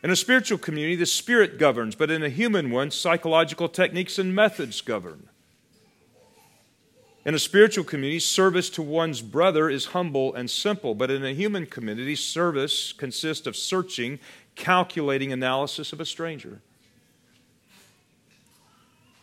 In 0.03 0.09
a 0.09 0.15
spiritual 0.15 0.57
community, 0.57 0.95
the 0.95 1.05
Spirit 1.05 1.59
governs, 1.59 1.95
but 1.95 2.09
in 2.09 2.23
a 2.23 2.29
human 2.29 2.71
one, 2.71 2.91
psychological 2.91 3.67
techniques 3.67 4.17
and 4.17 4.33
methods 4.33 4.79
govern. 4.79 5.27
In 7.25 7.35
a 7.35 7.39
spiritual 7.39 7.83
community, 7.83 8.19
service 8.19 8.69
to 8.71 8.81
one's 8.81 9.21
brother 9.21 9.69
is 9.69 9.87
humble 9.87 10.33
and 10.33 10.49
simple, 10.49 10.95
but 10.95 11.11
in 11.11 11.25
a 11.25 11.33
human 11.33 11.65
community, 11.65 12.15
service 12.15 12.93
consists 12.93 13.45
of 13.45 13.57
searching, 13.57 14.17
calculating 14.55 15.33
analysis 15.33 15.91
of 15.91 15.99
a 15.99 16.05
stranger. 16.05 16.61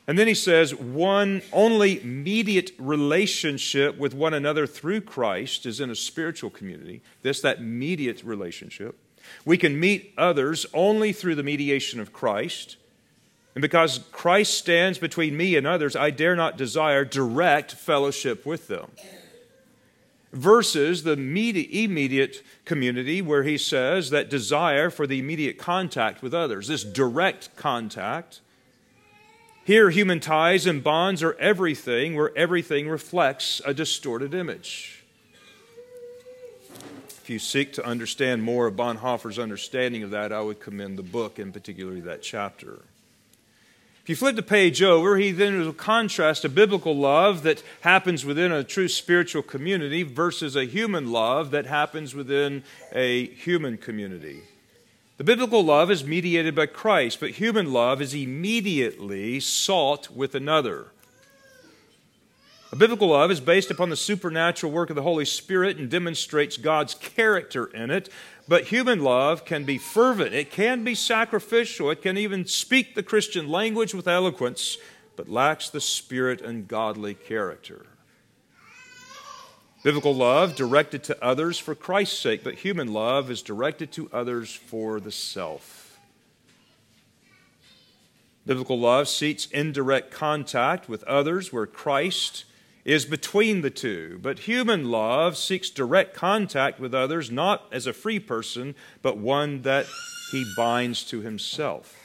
And 0.09 0.18
then 0.18 0.27
he 0.27 0.35
says, 0.35 0.75
one 0.75 1.42
only 1.53 2.01
mediate 2.01 2.73
relationship 2.79 3.99
with 3.99 4.14
one 4.14 4.33
another 4.33 4.66
through 4.66 5.03
Christ 5.03 5.66
is 5.66 5.81
in 5.81 5.90
a 5.90 5.94
spiritual 5.94 6.49
community. 6.49 7.03
This, 7.21 7.42
that 7.42 7.62
mediate 7.62 8.25
relationship. 8.25 8.99
We 9.44 9.59
can 9.59 9.79
meet 9.79 10.14
others 10.16 10.64
only 10.73 11.12
through 11.12 11.35
the 11.35 11.42
mediation 11.42 12.01
of 12.01 12.14
Christ. 12.14 12.79
And 13.55 13.61
because 13.61 14.01
Christ 14.11 14.55
stands 14.55 14.97
between 14.97 15.37
me 15.37 15.57
and 15.57 15.66
others, 15.66 15.94
I 15.94 16.09
dare 16.09 16.35
not 16.35 16.57
desire 16.57 17.05
direct 17.05 17.73
fellowship 17.73 18.47
with 18.47 18.66
them. 18.66 18.90
Versus 20.33 21.03
the 21.03 21.12
immediate 21.12 22.42
community, 22.64 23.21
where 23.21 23.42
he 23.42 23.59
says 23.59 24.09
that 24.09 24.31
desire 24.31 24.88
for 24.88 25.07
the 25.07 25.18
immediate 25.18 25.59
contact 25.59 26.23
with 26.23 26.33
others, 26.33 26.68
this 26.68 26.85
direct 26.85 27.55
contact 27.57 28.40
here, 29.68 29.90
human 29.90 30.18
ties 30.18 30.66
and 30.66 30.83
bonds 30.83 31.22
are 31.22 31.35
everything, 31.35 32.16
where 32.16 32.35
everything 32.35 32.88
reflects 32.88 33.61
a 33.66 33.74
distorted 33.74 34.33
image. 34.33 35.04
If 37.11 37.28
you 37.28 37.38
seek 37.38 37.74
to 37.74 37.85
understand 37.85 38.42
more 38.42 38.66
of 38.66 38.76
Bonhoeffer's 38.76 39.38
understanding 39.38 40.02
of 40.02 40.11
that, 40.12 40.33
I 40.33 40.40
would 40.40 40.59
commend 40.59 40.96
the 40.96 41.02
book, 41.02 41.38
and 41.38 41.52
particularly 41.52 42.00
that 42.00 42.22
chapter. 42.22 42.81
If 44.02 44.09
you 44.09 44.16
flip 44.16 44.37
the 44.37 44.42
page 44.42 44.83
over, 44.83 45.18
he 45.18 45.33
then 45.33 45.61
will 45.61 45.74
contrast 45.74 46.46
a 46.46 46.48
biblical 46.48 46.96
love 46.96 47.42
that 47.42 47.62
happens 47.83 48.24
within 48.24 48.50
a 48.50 48.64
true 48.64 48.88
spiritual 48.88 49.42
community 49.42 50.02
versus 50.02 50.57
a 50.57 50.64
human 50.64 51.12
love 51.12 51.50
that 51.50 51.66
happens 51.66 52.14
within 52.14 52.64
a 52.94 53.26
human 53.26 53.76
community. 53.76 54.44
The 55.18 55.24
biblical 55.24 55.64
love 55.64 55.90
is 55.90 56.04
mediated 56.04 56.54
by 56.54 56.66
Christ, 56.66 57.18
but 57.18 57.33
human 57.33 57.72
love 57.72 58.00
is 58.00 58.14
immediately 58.14 59.40
sought 59.40 60.11
with 60.12 60.37
another. 60.37 60.92
A 62.70 62.76
biblical 62.76 63.09
love 63.09 63.33
is 63.33 63.40
based 63.40 63.72
upon 63.72 63.90
the 63.90 63.96
supernatural 63.96 64.70
work 64.70 64.90
of 64.90 64.96
the 64.96 65.02
Holy 65.02 65.24
Spirit 65.24 65.76
and 65.76 65.90
demonstrates 65.90 66.57
God's 66.57 66.94
character 66.94 67.66
in 67.66 67.90
it. 67.90 68.09
But 68.46 68.66
human 68.66 69.02
love 69.02 69.44
can 69.44 69.64
be 69.64 69.76
fervent, 69.76 70.35
it 70.35 70.52
can 70.52 70.85
be 70.85 70.94
sacrificial, 70.94 71.90
it 71.90 72.00
can 72.00 72.16
even 72.16 72.46
speak 72.46 72.94
the 72.94 73.02
Christian 73.02 73.48
language 73.48 73.94
with 73.94 74.07
eloquence, 74.07 74.78
but 75.16 75.28
lacks 75.28 75.68
the 75.68 75.81
spirit 75.81 76.40
and 76.40 76.68
godly 76.68 77.14
character. 77.14 77.87
Biblical 79.83 80.14
love 80.14 80.57
directed 80.57 81.05
to 81.05 81.25
others 81.25 81.59
for 81.59 81.75
Christ's 81.75 82.19
sake, 82.19 82.43
but 82.43 82.57
human 82.57 82.93
love 82.93 83.31
is 83.31 83.43
directed 83.43 83.93
to 83.93 84.11
others 84.12 84.53
for 84.53 84.99
the 84.99 85.12
self. 85.12 85.99
Biblical 88.45 88.79
love 88.79 89.09
seeks 89.09 89.47
indirect 89.47 90.11
contact 90.11 90.88
with 90.88 91.05
others 91.05 91.53
where 91.53 91.67
Christ 91.67 92.45
is 92.85 93.05
between 93.05 93.61
the 93.61 93.71
two, 93.71 94.19
but 94.23 94.41
human 94.41 94.91
love 94.91 95.37
seeks 95.37 95.71
direct 95.71 96.14
contact 96.14 96.81
with 96.81 96.95
others 96.95 97.31
not 97.31 97.67
as 97.71 97.87
a 97.87 97.93
free 97.93 98.19
person, 98.19 98.75
but 99.03 99.19
one 99.19 99.62
that 99.62 99.87
he 100.33 100.51
binds 100.57 101.05
to 101.05 101.21
himself. 101.21 101.98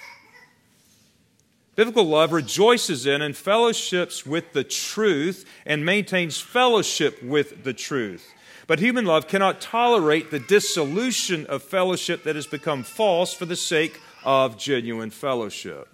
Biblical 1.75 2.05
love 2.05 2.31
rejoices 2.31 3.07
in 3.07 3.21
and 3.21 3.35
fellowships 3.35 4.25
with 4.25 4.53
the 4.53 4.63
truth 4.63 5.45
and 5.65 5.83
maintains 5.83 6.39
fellowship 6.39 7.21
with 7.23 7.63
the 7.63 7.73
truth. 7.73 8.31
But 8.67 8.79
human 8.79 9.05
love 9.05 9.27
cannot 9.27 9.59
tolerate 9.59 10.29
the 10.29 10.39
dissolution 10.39 11.45
of 11.47 11.63
fellowship 11.63 12.23
that 12.23 12.35
has 12.35 12.47
become 12.47 12.83
false 12.83 13.33
for 13.33 13.45
the 13.45 13.55
sake 13.55 13.99
of 14.23 14.57
genuine 14.57 15.09
fellowship. 15.09 15.89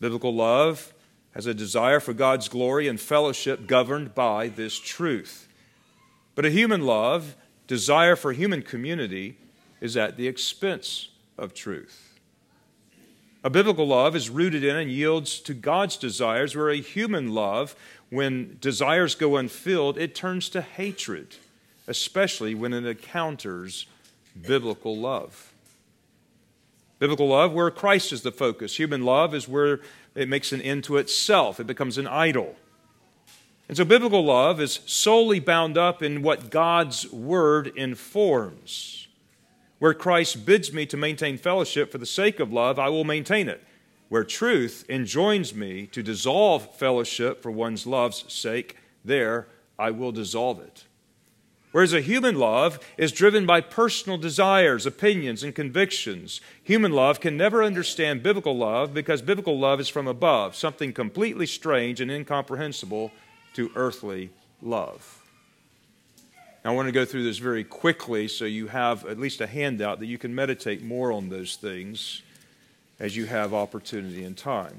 Biblical 0.00 0.34
love 0.34 0.92
has 1.34 1.46
a 1.46 1.54
desire 1.54 2.00
for 2.00 2.12
God's 2.12 2.48
glory 2.48 2.88
and 2.88 3.00
fellowship 3.00 3.66
governed 3.66 4.14
by 4.14 4.48
this 4.48 4.78
truth. 4.78 5.48
But 6.34 6.46
a 6.46 6.50
human 6.50 6.82
love, 6.82 7.36
desire 7.66 8.16
for 8.16 8.32
human 8.32 8.62
community, 8.62 9.36
is 9.80 9.96
at 9.96 10.16
the 10.16 10.28
expense 10.28 11.08
of 11.36 11.54
truth. 11.54 12.11
A 13.44 13.50
biblical 13.50 13.86
love 13.86 14.14
is 14.14 14.30
rooted 14.30 14.62
in 14.62 14.76
and 14.76 14.90
yields 14.90 15.40
to 15.40 15.54
God's 15.54 15.96
desires, 15.96 16.54
where 16.54 16.70
a 16.70 16.76
human 16.76 17.34
love, 17.34 17.74
when 18.08 18.56
desires 18.60 19.14
go 19.14 19.36
unfilled, 19.36 19.98
it 19.98 20.14
turns 20.14 20.48
to 20.50 20.62
hatred, 20.62 21.36
especially 21.88 22.54
when 22.54 22.72
it 22.72 22.84
encounters 22.84 23.86
biblical 24.40 24.96
love. 24.96 25.52
Biblical 27.00 27.28
love, 27.28 27.52
where 27.52 27.70
Christ 27.72 28.12
is 28.12 28.22
the 28.22 28.30
focus. 28.30 28.78
Human 28.78 29.04
love 29.04 29.34
is 29.34 29.48
where 29.48 29.80
it 30.14 30.28
makes 30.28 30.52
an 30.52 30.60
end 30.60 30.84
to 30.84 30.98
itself, 30.98 31.58
it 31.58 31.66
becomes 31.66 31.98
an 31.98 32.06
idol. 32.06 32.54
And 33.68 33.76
so, 33.76 33.84
biblical 33.84 34.24
love 34.24 34.60
is 34.60 34.80
solely 34.86 35.40
bound 35.40 35.78
up 35.78 36.02
in 36.02 36.22
what 36.22 36.50
God's 36.50 37.10
word 37.10 37.68
informs. 37.74 39.01
Where 39.82 39.94
Christ 39.94 40.46
bids 40.46 40.72
me 40.72 40.86
to 40.86 40.96
maintain 40.96 41.36
fellowship 41.36 41.90
for 41.90 41.98
the 41.98 42.06
sake 42.06 42.38
of 42.38 42.52
love, 42.52 42.78
I 42.78 42.88
will 42.88 43.02
maintain 43.02 43.48
it. 43.48 43.64
Where 44.10 44.22
truth 44.22 44.84
enjoins 44.88 45.56
me 45.56 45.88
to 45.88 46.04
dissolve 46.04 46.76
fellowship 46.76 47.42
for 47.42 47.50
one's 47.50 47.84
love's 47.84 48.32
sake, 48.32 48.76
there 49.04 49.48
I 49.80 49.90
will 49.90 50.12
dissolve 50.12 50.60
it. 50.60 50.84
Whereas 51.72 51.92
a 51.92 52.00
human 52.00 52.36
love 52.36 52.78
is 52.96 53.10
driven 53.10 53.44
by 53.44 53.60
personal 53.60 54.18
desires, 54.18 54.86
opinions, 54.86 55.42
and 55.42 55.52
convictions. 55.52 56.40
Human 56.62 56.92
love 56.92 57.18
can 57.18 57.36
never 57.36 57.64
understand 57.64 58.22
biblical 58.22 58.56
love 58.56 58.94
because 58.94 59.20
biblical 59.20 59.58
love 59.58 59.80
is 59.80 59.88
from 59.88 60.06
above, 60.06 60.54
something 60.54 60.92
completely 60.92 61.46
strange 61.46 62.00
and 62.00 62.08
incomprehensible 62.08 63.10
to 63.54 63.72
earthly 63.74 64.30
love. 64.62 65.21
I 66.64 66.70
want 66.70 66.86
to 66.86 66.92
go 66.92 67.04
through 67.04 67.24
this 67.24 67.38
very 67.38 67.64
quickly 67.64 68.28
so 68.28 68.44
you 68.44 68.68
have 68.68 69.04
at 69.06 69.18
least 69.18 69.40
a 69.40 69.48
handout 69.48 69.98
that 69.98 70.06
you 70.06 70.16
can 70.16 70.32
meditate 70.32 70.82
more 70.82 71.10
on 71.10 71.28
those 71.28 71.56
things 71.56 72.22
as 73.00 73.16
you 73.16 73.26
have 73.26 73.52
opportunity 73.52 74.22
and 74.22 74.36
time. 74.36 74.78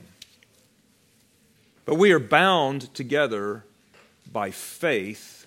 But 1.86 1.96
we 1.96 2.14
are 2.14 2.20
bound 2.20 2.94
together 2.94 3.66
by 4.32 4.52
faith 4.52 5.46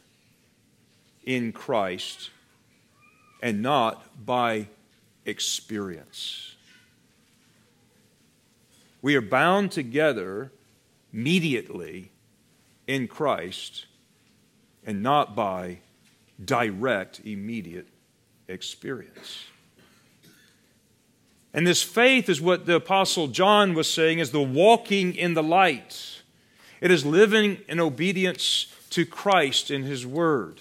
in 1.24 1.52
Christ 1.52 2.30
and 3.42 3.62
not 3.62 4.26
by 4.26 4.68
experience. 5.24 6.54
We 9.00 9.16
are 9.16 9.22
bound 9.22 9.72
together 9.72 10.52
mediately 11.12 12.10
in 12.86 13.08
Christ 13.08 13.86
and 14.84 15.02
not 15.02 15.34
by 15.34 15.78
direct, 16.44 17.20
immediate 17.24 17.88
experience. 18.48 19.44
And 21.54 21.66
this 21.66 21.82
faith 21.82 22.28
is 22.28 22.40
what 22.40 22.66
the 22.66 22.76
Apostle 22.76 23.28
John 23.28 23.72
was 23.74 23.90
saying 23.90 24.18
is 24.18 24.30
the 24.30 24.42
walking 24.42 25.14
in 25.14 25.34
the 25.34 25.42
light. 25.42 26.20
It 26.80 26.90
is 26.90 27.06
living 27.06 27.58
in 27.66 27.80
obedience 27.80 28.66
to 28.90 29.06
Christ 29.06 29.70
in 29.70 29.82
His 29.82 30.06
Word. 30.06 30.60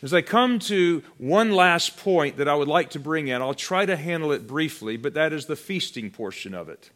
As 0.00 0.14
I 0.14 0.22
come 0.22 0.58
to 0.60 1.02
one 1.18 1.52
last 1.52 1.96
point 1.96 2.36
that 2.36 2.48
I 2.48 2.54
would 2.54 2.68
like 2.68 2.90
to 2.90 3.00
bring 3.00 3.28
in, 3.28 3.42
I'll 3.42 3.52
try 3.52 3.84
to 3.84 3.96
handle 3.96 4.32
it 4.32 4.46
briefly, 4.46 4.96
but 4.96 5.14
that 5.14 5.32
is 5.32 5.46
the 5.46 5.56
feasting 5.56 6.10
portion 6.10 6.54
of 6.54 6.68
it. 6.68 6.90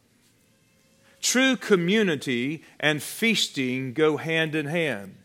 True 1.20 1.56
community 1.56 2.62
and 2.80 3.02
feasting 3.02 3.92
go 3.92 4.16
hand 4.16 4.54
in 4.54 4.66
hand. 4.66 5.16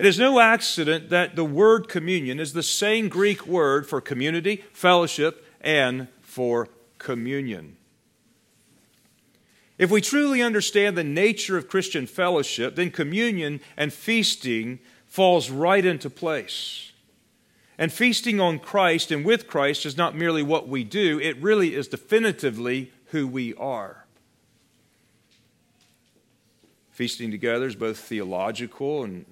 It 0.00 0.06
is 0.06 0.18
no 0.18 0.40
accident 0.40 1.10
that 1.10 1.36
the 1.36 1.44
word 1.44 1.86
communion 1.86 2.40
is 2.40 2.54
the 2.54 2.62
same 2.62 3.10
Greek 3.10 3.46
word 3.46 3.86
for 3.86 4.00
community, 4.00 4.64
fellowship, 4.72 5.44
and 5.60 6.08
for 6.22 6.70
communion. 6.96 7.76
If 9.76 9.90
we 9.90 10.00
truly 10.00 10.40
understand 10.40 10.96
the 10.96 11.04
nature 11.04 11.58
of 11.58 11.68
Christian 11.68 12.06
fellowship, 12.06 12.76
then 12.76 12.90
communion 12.90 13.60
and 13.76 13.92
feasting 13.92 14.78
falls 15.06 15.50
right 15.50 15.84
into 15.84 16.08
place. 16.08 16.92
And 17.76 17.92
feasting 17.92 18.40
on 18.40 18.58
Christ 18.58 19.10
and 19.10 19.22
with 19.22 19.46
Christ 19.46 19.84
is 19.84 19.98
not 19.98 20.16
merely 20.16 20.42
what 20.42 20.66
we 20.66 20.82
do, 20.82 21.20
it 21.20 21.36
really 21.42 21.74
is 21.74 21.88
definitively 21.88 22.90
who 23.08 23.28
we 23.28 23.52
are. 23.56 24.06
Feasting 26.90 27.30
together 27.30 27.66
is 27.66 27.76
both 27.76 27.98
theological 27.98 29.04
and, 29.04 29.26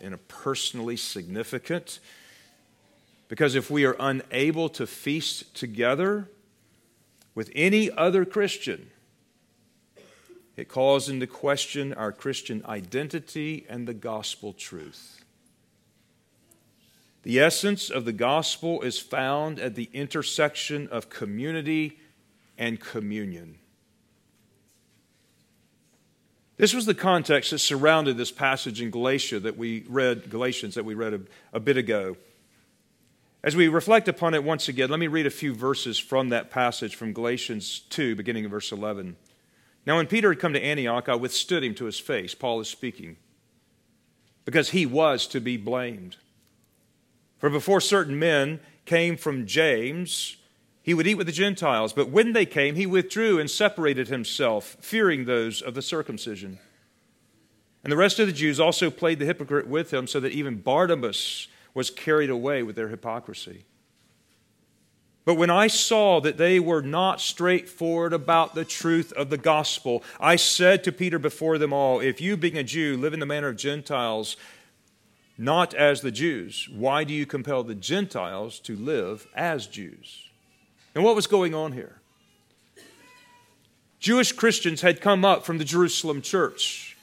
and, 0.00 0.14
a 0.14 0.18
personally 0.18 0.96
significant. 0.96 2.00
Because 3.28 3.54
if 3.54 3.70
we 3.70 3.84
are 3.84 3.96
unable 4.00 4.68
to 4.70 4.86
feast 4.86 5.54
together 5.54 6.28
with 7.34 7.50
any 7.54 7.90
other 7.90 8.24
Christian, 8.24 8.90
it 10.56 10.68
calls 10.68 11.08
into 11.08 11.26
question 11.26 11.94
our 11.94 12.12
Christian 12.12 12.64
identity 12.66 13.64
and 13.68 13.86
the 13.86 13.94
gospel 13.94 14.52
truth. 14.52 15.24
The 17.22 17.38
essence 17.38 17.90
of 17.90 18.04
the 18.04 18.12
gospel 18.12 18.82
is 18.82 18.98
found 18.98 19.58
at 19.58 19.74
the 19.74 19.90
intersection 19.92 20.88
of 20.88 21.10
community 21.10 21.98
and 22.58 22.80
communion. 22.80 23.58
This 26.60 26.74
was 26.74 26.84
the 26.84 26.92
context 26.92 27.52
that 27.52 27.58
surrounded 27.60 28.18
this 28.18 28.30
passage 28.30 28.82
in 28.82 28.90
Galatia 28.90 29.40
that 29.40 29.56
we 29.56 29.82
read, 29.88 30.28
Galatians 30.28 30.74
that 30.74 30.84
we 30.84 30.92
read 30.92 31.14
a, 31.14 31.20
a 31.54 31.58
bit 31.58 31.78
ago. 31.78 32.18
As 33.42 33.56
we 33.56 33.68
reflect 33.68 34.08
upon 34.08 34.34
it 34.34 34.44
once 34.44 34.68
again, 34.68 34.90
let 34.90 35.00
me 35.00 35.06
read 35.06 35.24
a 35.24 35.30
few 35.30 35.54
verses 35.54 35.98
from 35.98 36.28
that 36.28 36.50
passage 36.50 36.96
from 36.96 37.14
Galatians 37.14 37.80
2, 37.88 38.14
beginning 38.14 38.44
in 38.44 38.50
verse 38.50 38.72
11. 38.72 39.16
Now, 39.86 39.96
when 39.96 40.06
Peter 40.06 40.28
had 40.28 40.38
come 40.38 40.52
to 40.52 40.62
Antioch, 40.62 41.08
I 41.08 41.14
withstood 41.14 41.64
him 41.64 41.74
to 41.76 41.86
his 41.86 41.98
face. 41.98 42.34
Paul 42.34 42.60
is 42.60 42.68
speaking. 42.68 43.16
Because 44.44 44.68
he 44.68 44.84
was 44.84 45.26
to 45.28 45.40
be 45.40 45.56
blamed. 45.56 46.18
For 47.38 47.48
before 47.48 47.80
certain 47.80 48.18
men 48.18 48.60
came 48.84 49.16
from 49.16 49.46
James, 49.46 50.36
he 50.82 50.94
would 50.94 51.06
eat 51.06 51.16
with 51.16 51.26
the 51.26 51.32
Gentiles. 51.32 51.92
But 51.92 52.10
when 52.10 52.32
they 52.32 52.46
came, 52.46 52.74
he 52.74 52.86
withdrew 52.86 53.38
and 53.38 53.50
separated 53.50 54.08
himself, 54.08 54.76
fearing 54.80 55.24
those 55.24 55.60
of 55.60 55.74
the 55.74 55.82
circumcision. 55.82 56.58
And 57.82 57.92
the 57.92 57.96
rest 57.96 58.18
of 58.18 58.26
the 58.26 58.32
Jews 58.32 58.60
also 58.60 58.90
played 58.90 59.18
the 59.18 59.26
hypocrite 59.26 59.66
with 59.66 59.92
him, 59.92 60.06
so 60.06 60.20
that 60.20 60.32
even 60.32 60.56
Barnabas 60.56 61.48
was 61.74 61.90
carried 61.90 62.30
away 62.30 62.62
with 62.62 62.76
their 62.76 62.88
hypocrisy. 62.88 63.64
But 65.24 65.34
when 65.34 65.50
I 65.50 65.66
saw 65.66 66.20
that 66.20 66.38
they 66.38 66.58
were 66.58 66.82
not 66.82 67.20
straightforward 67.20 68.12
about 68.12 68.54
the 68.54 68.64
truth 68.64 69.12
of 69.12 69.30
the 69.30 69.38
gospel, 69.38 70.02
I 70.18 70.36
said 70.36 70.82
to 70.84 70.92
Peter 70.92 71.18
before 71.18 71.58
them 71.58 71.72
all, 71.72 72.00
If 72.00 72.20
you, 72.20 72.36
being 72.36 72.56
a 72.56 72.64
Jew, 72.64 72.96
live 72.96 73.12
in 73.14 73.20
the 73.20 73.26
manner 73.26 73.48
of 73.48 73.56
Gentiles, 73.56 74.36
not 75.36 75.72
as 75.74 76.00
the 76.00 76.10
Jews, 76.10 76.68
why 76.70 77.04
do 77.04 77.14
you 77.14 77.26
compel 77.26 77.62
the 77.62 77.74
Gentiles 77.74 78.58
to 78.60 78.74
live 78.74 79.28
as 79.34 79.66
Jews? 79.66 80.29
And 80.94 81.04
what 81.04 81.16
was 81.16 81.26
going 81.26 81.54
on 81.54 81.72
here? 81.72 82.00
Jewish 83.98 84.32
Christians 84.32 84.80
had 84.80 85.00
come 85.00 85.24
up 85.24 85.44
from 85.44 85.58
the 85.58 85.64
Jerusalem 85.64 86.22
church. 86.22 86.96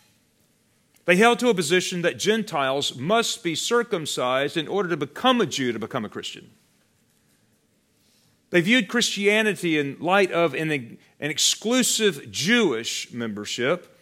They 1.05 1.15
held 1.15 1.39
to 1.39 1.49
a 1.49 1.53
position 1.53 2.01
that 2.01 2.19
Gentiles 2.19 2.97
must 2.97 3.43
be 3.43 3.55
circumcised 3.55 4.57
in 4.57 4.67
order 4.67 4.89
to 4.89 4.97
become 4.97 5.39
a 5.39 5.45
Jew 5.45 5.71
to 5.71 5.79
become 5.79 6.03
a 6.03 6.09
Christian. 6.09 6.49
They 8.49 8.61
viewed 8.61 8.87
Christianity 8.87 9.77
in 9.77 9.97
light 9.99 10.31
of 10.31 10.53
an, 10.53 10.71
an 10.71 10.97
exclusive 11.19 12.31
Jewish 12.31 13.11
membership. 13.11 13.97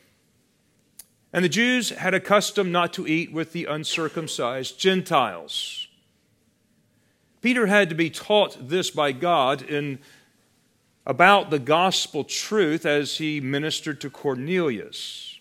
And 1.34 1.44
the 1.44 1.50
Jews 1.50 1.90
had 1.90 2.14
a 2.14 2.20
custom 2.20 2.72
not 2.72 2.94
to 2.94 3.08
eat 3.08 3.32
with 3.32 3.52
the 3.52 3.66
uncircumcised 3.66 4.80
Gentiles. 4.80 5.85
Peter 7.46 7.68
had 7.68 7.90
to 7.90 7.96
be 7.96 8.10
taught 8.10 8.58
this 8.60 8.90
by 8.90 9.12
God 9.12 9.62
in 9.62 10.00
about 11.06 11.52
the 11.52 11.60
gospel 11.60 12.24
truth 12.24 12.88
as 12.88 13.18
he 13.18 13.40
ministered 13.40 14.02
to 14.02 14.10
Cornelius 14.10 15.38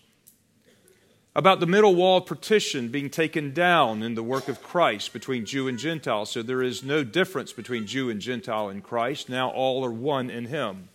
about 1.35 1.59
the 1.59 1.65
middle 1.65 1.95
wall 1.95 2.21
partition 2.21 2.89
being 2.89 3.09
taken 3.09 3.55
down 3.55 4.03
in 4.03 4.13
the 4.13 4.21
work 4.21 4.47
of 4.47 4.61
Christ 4.61 5.13
between 5.13 5.47
Jew 5.47 5.67
and 5.67 5.79
Gentile. 5.79 6.27
So 6.27 6.43
there 6.43 6.61
is 6.61 6.83
no 6.83 7.03
difference 7.03 7.51
between 7.51 7.87
Jew 7.87 8.11
and 8.11 8.21
Gentile 8.21 8.69
in 8.69 8.81
Christ. 8.81 9.27
Now 9.27 9.49
all 9.49 9.83
are 9.83 9.89
one 9.89 10.29
in 10.29 10.45
Him. 10.45 10.89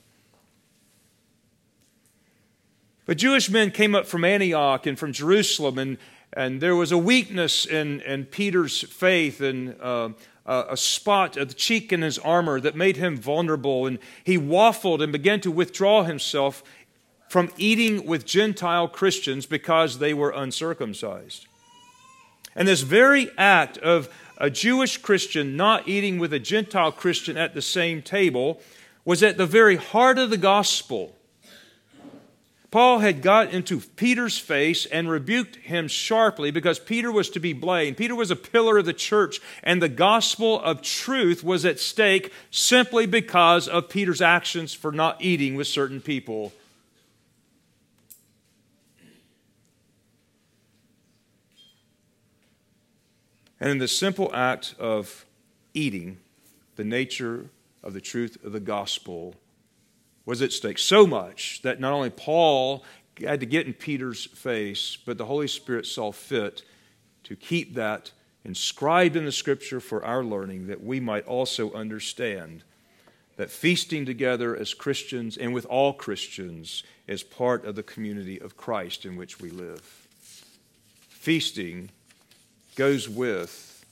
But 3.05 3.19
Jewish 3.19 3.51
men 3.51 3.73
came 3.73 3.97
up 3.97 4.07
from 4.07 4.25
Antioch 4.25 4.87
and 4.87 4.97
from 4.97 5.13
Jerusalem, 5.13 5.77
and, 5.77 5.99
and 6.33 6.61
there 6.61 6.77
was 6.77 6.93
a 6.93 6.99
weakness 6.99 7.67
in, 7.67 8.01
in 8.03 8.27
Peter's 8.27 8.83
faith 8.83 9.41
and 9.41 9.75
uh, 9.81 10.11
a 10.47 10.77
spot, 10.77 11.37
a 11.37 11.47
cheek 11.47 11.93
in 11.93 12.03
his 12.03 12.19
armor 12.19 12.61
that 12.61 12.75
made 12.75 12.97
him 12.97 13.17
vulnerable. 13.17 13.87
And 13.87 13.99
he 14.25 14.39
waffled 14.39 15.03
and 15.03 15.13
began 15.13 15.41
to 15.43 15.51
withdraw 15.51 16.03
himself 16.03 16.63
from 17.29 17.51
eating 17.57 18.07
with 18.07 18.27
Gentile 18.27 18.89
Christians 18.89 19.47
because 19.47 19.99
they 19.99 20.13
were 20.13 20.31
uncircumcised. 20.31 21.47
And 22.57 22.67
this 22.67 22.81
very 22.81 23.31
act 23.39 23.79
of 23.79 24.09
a 24.39 24.51
Jewish 24.51 24.97
Christian 24.97 25.57
not 25.57 25.87
eating 25.87 26.19
with 26.19 26.33
a 26.33 26.41
Gentile 26.41 26.91
Christian 26.91 27.37
at 27.37 27.55
the 27.55 27.63
same 27.63 28.03
table 28.03 28.61
was 29.05 29.23
at 29.23 29.37
the 29.37 29.47
very 29.47 29.77
heart 29.77 30.19
of 30.19 30.31
the 30.31 30.37
gospel. 30.37 31.15
Paul 32.71 33.01
had 33.01 33.21
got 33.21 33.53
into 33.53 33.81
Peter's 33.81 34.39
face 34.39 34.87
and 34.87 35.11
rebuked 35.11 35.57
him 35.57 35.89
sharply 35.89 36.53
because 36.53 36.79
Peter 36.79 37.11
was 37.11 37.29
to 37.31 37.41
be 37.41 37.53
blamed. 37.53 37.97
Peter 37.97 38.15
was 38.15 38.31
a 38.31 38.37
pillar 38.37 38.79
of 38.79 38.85
the 38.85 38.93
church, 38.93 39.41
and 39.65 39.83
the 39.83 39.89
gospel 39.89 40.61
of 40.61 40.81
truth 40.81 41.43
was 41.43 41.65
at 41.65 41.81
stake 41.81 42.33
simply 42.53 43.07
because 43.07 43.67
of 43.67 43.89
Peter's 43.89 44.23
actions 44.23 44.73
for 44.73 44.93
not 44.93 45.21
eating 45.21 45.57
with 45.57 45.67
certain 45.67 46.01
people 46.01 46.53
And 53.61 53.69
in 53.69 53.79
the 53.79 53.89
simple 53.89 54.31
act 54.35 54.75
of 54.79 55.27
eating, 55.75 56.19
the 56.77 56.85
nature 56.85 57.51
of 57.83 57.93
the 57.93 58.01
truth 58.01 58.43
of 58.43 58.53
the 58.53 58.61
gospel 58.61 59.35
was 60.27 60.43
at 60.43 60.53
stake. 60.53 60.79
So 60.79 61.07
much 61.07 61.63
that 61.63 61.81
not 61.81 61.93
only 61.93 62.11
Paul 62.11 62.85
had 63.21 63.41
to 63.41 63.47
get 63.47 63.67
in 63.67 63.73
Peter's 63.73 64.25
face, 64.27 64.97
but 65.05 65.19
the 65.19 65.27
Holy 65.27 65.49
Spirit 65.49 65.87
saw 65.87 66.13
fit 66.13 66.63
to 67.25 67.37
keep 67.37 67.75
that 67.75 68.13
inscribed 68.45 69.17
in 69.17 69.25
the 69.25 69.33
scripture 69.33 69.81
for 69.81 70.05
our 70.05 70.25
learning 70.25 70.67
that 70.69 70.83
we 70.83 71.01
might 71.01 71.27
also 71.27 71.73
understand 71.73 72.63
that 73.37 73.51
feasting 73.51 74.05
together 74.05 74.57
as 74.57 74.75
Christians 74.75 75.37
and 75.37 75.55
with 75.55 75.65
all 75.67 75.93
Christians 75.93 76.83
is 77.07 77.23
part 77.23 77.65
of 77.65 77.75
the 77.75 77.83
community 77.83 78.41
of 78.41 78.57
Christ 78.57 79.07
in 79.07 79.17
which 79.17 79.41
we 79.41 79.51
live. 79.51 79.81
Feasting 81.09 81.91
goes 82.77 83.09
with 83.09 83.85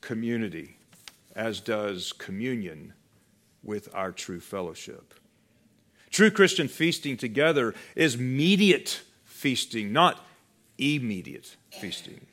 community, 0.00 0.76
as 1.34 1.60
does 1.60 2.12
communion 2.12 2.92
with 3.62 3.88
our 3.94 4.12
true 4.12 4.40
fellowship. 4.40 5.14
True 6.10 6.30
Christian 6.30 6.68
feasting 6.68 7.16
together 7.16 7.74
is 7.94 8.18
mediate 8.18 9.02
feasting, 9.24 9.92
not 9.92 10.26
immediate 10.78 11.56
feasting. 11.80 12.26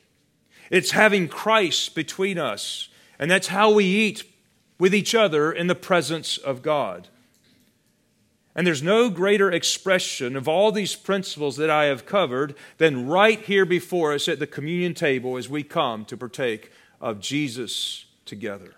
It's 0.70 0.90
having 0.90 1.28
Christ 1.28 1.94
between 1.94 2.38
us, 2.38 2.88
and 3.18 3.30
that's 3.30 3.48
how 3.48 3.72
we 3.72 3.84
eat 3.84 4.24
with 4.78 4.94
each 4.94 5.14
other 5.14 5.52
in 5.52 5.66
the 5.66 5.74
presence 5.74 6.38
of 6.38 6.62
God. 6.62 7.08
And 8.54 8.66
there's 8.66 8.82
no 8.82 9.08
greater 9.08 9.52
expression 9.52 10.34
of 10.34 10.48
all 10.48 10.72
these 10.72 10.96
principles 10.96 11.56
that 11.58 11.70
I 11.70 11.84
have 11.84 12.06
covered 12.06 12.56
than 12.78 13.06
right 13.06 13.40
here 13.40 13.64
before 13.64 14.12
us 14.12 14.26
at 14.28 14.40
the 14.40 14.48
communion 14.48 14.94
table 14.94 15.36
as 15.36 15.48
we 15.48 15.62
come 15.62 16.04
to 16.06 16.16
partake 16.16 16.72
of 17.00 17.20
Jesus 17.20 18.06
together. 18.24 18.74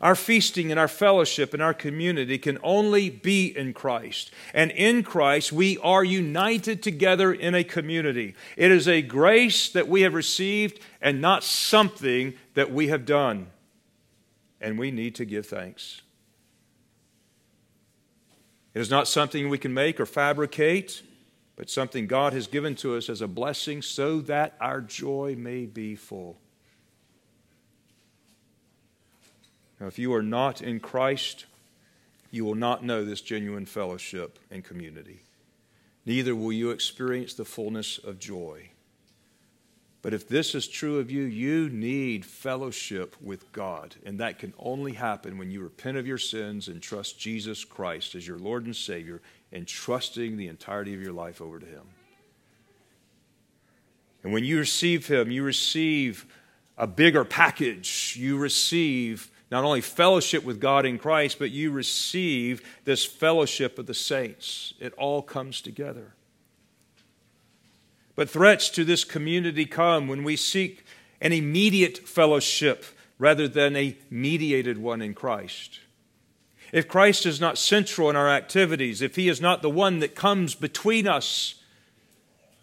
Our 0.00 0.14
feasting 0.14 0.70
and 0.70 0.78
our 0.78 0.88
fellowship 0.88 1.52
and 1.52 1.62
our 1.62 1.74
community 1.74 2.38
can 2.38 2.58
only 2.62 3.10
be 3.10 3.46
in 3.46 3.72
Christ. 3.72 4.30
And 4.54 4.70
in 4.70 5.02
Christ, 5.02 5.52
we 5.52 5.76
are 5.78 6.04
united 6.04 6.82
together 6.82 7.32
in 7.32 7.54
a 7.54 7.64
community. 7.64 8.34
It 8.56 8.70
is 8.70 8.86
a 8.86 9.02
grace 9.02 9.68
that 9.70 9.88
we 9.88 10.02
have 10.02 10.14
received 10.14 10.80
and 11.00 11.20
not 11.20 11.42
something 11.42 12.34
that 12.54 12.72
we 12.72 12.88
have 12.88 13.04
done. 13.04 13.48
And 14.60 14.78
we 14.78 14.90
need 14.90 15.16
to 15.16 15.24
give 15.24 15.46
thanks. 15.46 16.02
It 18.74 18.80
is 18.80 18.90
not 18.90 19.08
something 19.08 19.48
we 19.48 19.58
can 19.58 19.74
make 19.74 19.98
or 19.98 20.06
fabricate, 20.06 21.02
but 21.56 21.68
something 21.68 22.06
God 22.06 22.32
has 22.32 22.46
given 22.46 22.76
to 22.76 22.96
us 22.96 23.08
as 23.08 23.20
a 23.20 23.26
blessing 23.26 23.82
so 23.82 24.20
that 24.20 24.54
our 24.60 24.80
joy 24.80 25.34
may 25.36 25.66
be 25.66 25.96
full. 25.96 26.38
Now, 29.80 29.86
if 29.86 29.98
you 29.98 30.12
are 30.14 30.22
not 30.22 30.60
in 30.60 30.80
Christ, 30.80 31.46
you 32.30 32.44
will 32.44 32.54
not 32.54 32.84
know 32.84 33.04
this 33.04 33.20
genuine 33.20 33.66
fellowship 33.66 34.38
and 34.50 34.64
community. 34.64 35.20
Neither 36.04 36.34
will 36.34 36.52
you 36.52 36.70
experience 36.70 37.34
the 37.34 37.44
fullness 37.44 37.98
of 37.98 38.18
joy. 38.18 38.70
But 40.00 40.14
if 40.14 40.28
this 40.28 40.54
is 40.54 40.68
true 40.68 40.98
of 40.98 41.10
you, 41.10 41.22
you 41.22 41.68
need 41.68 42.24
fellowship 42.24 43.16
with 43.20 43.50
God. 43.52 43.96
And 44.06 44.20
that 44.20 44.38
can 44.38 44.54
only 44.58 44.92
happen 44.92 45.38
when 45.38 45.50
you 45.50 45.60
repent 45.60 45.96
of 45.96 46.06
your 46.06 46.18
sins 46.18 46.68
and 46.68 46.80
trust 46.80 47.18
Jesus 47.18 47.64
Christ 47.64 48.14
as 48.14 48.26
your 48.26 48.38
Lord 48.38 48.64
and 48.64 48.76
Savior 48.76 49.20
and 49.52 49.66
trusting 49.66 50.36
the 50.36 50.48
entirety 50.48 50.94
of 50.94 51.02
your 51.02 51.12
life 51.12 51.42
over 51.42 51.58
to 51.58 51.66
Him. 51.66 51.82
And 54.22 54.32
when 54.32 54.44
you 54.44 54.58
receive 54.58 55.06
Him, 55.08 55.30
you 55.30 55.42
receive 55.42 56.26
a 56.76 56.86
bigger 56.86 57.24
package. 57.24 58.16
You 58.16 58.38
receive 58.38 59.30
not 59.50 59.64
only 59.64 59.80
fellowship 59.80 60.44
with 60.44 60.60
God 60.60 60.84
in 60.84 60.98
Christ, 60.98 61.38
but 61.38 61.50
you 61.50 61.70
receive 61.70 62.62
this 62.84 63.04
fellowship 63.04 63.78
of 63.78 63.86
the 63.86 63.94
saints. 63.94 64.74
It 64.78 64.92
all 64.94 65.22
comes 65.22 65.60
together. 65.60 66.14
But 68.14 68.28
threats 68.28 68.68
to 68.70 68.84
this 68.84 69.04
community 69.04 69.64
come 69.64 70.08
when 70.08 70.24
we 70.24 70.36
seek 70.36 70.84
an 71.20 71.32
immediate 71.32 71.98
fellowship 71.98 72.84
rather 73.18 73.48
than 73.48 73.74
a 73.76 73.96
mediated 74.10 74.78
one 74.78 75.00
in 75.00 75.14
Christ. 75.14 75.80
If 76.72 76.86
Christ 76.86 77.24
is 77.26 77.40
not 77.40 77.58
central 77.58 78.10
in 78.10 78.16
our 78.16 78.28
activities, 78.28 79.00
if 79.00 79.16
He 79.16 79.28
is 79.28 79.40
not 79.40 79.62
the 79.62 79.70
one 79.70 80.00
that 80.00 80.14
comes 80.14 80.54
between 80.54 81.08
us, 81.08 81.54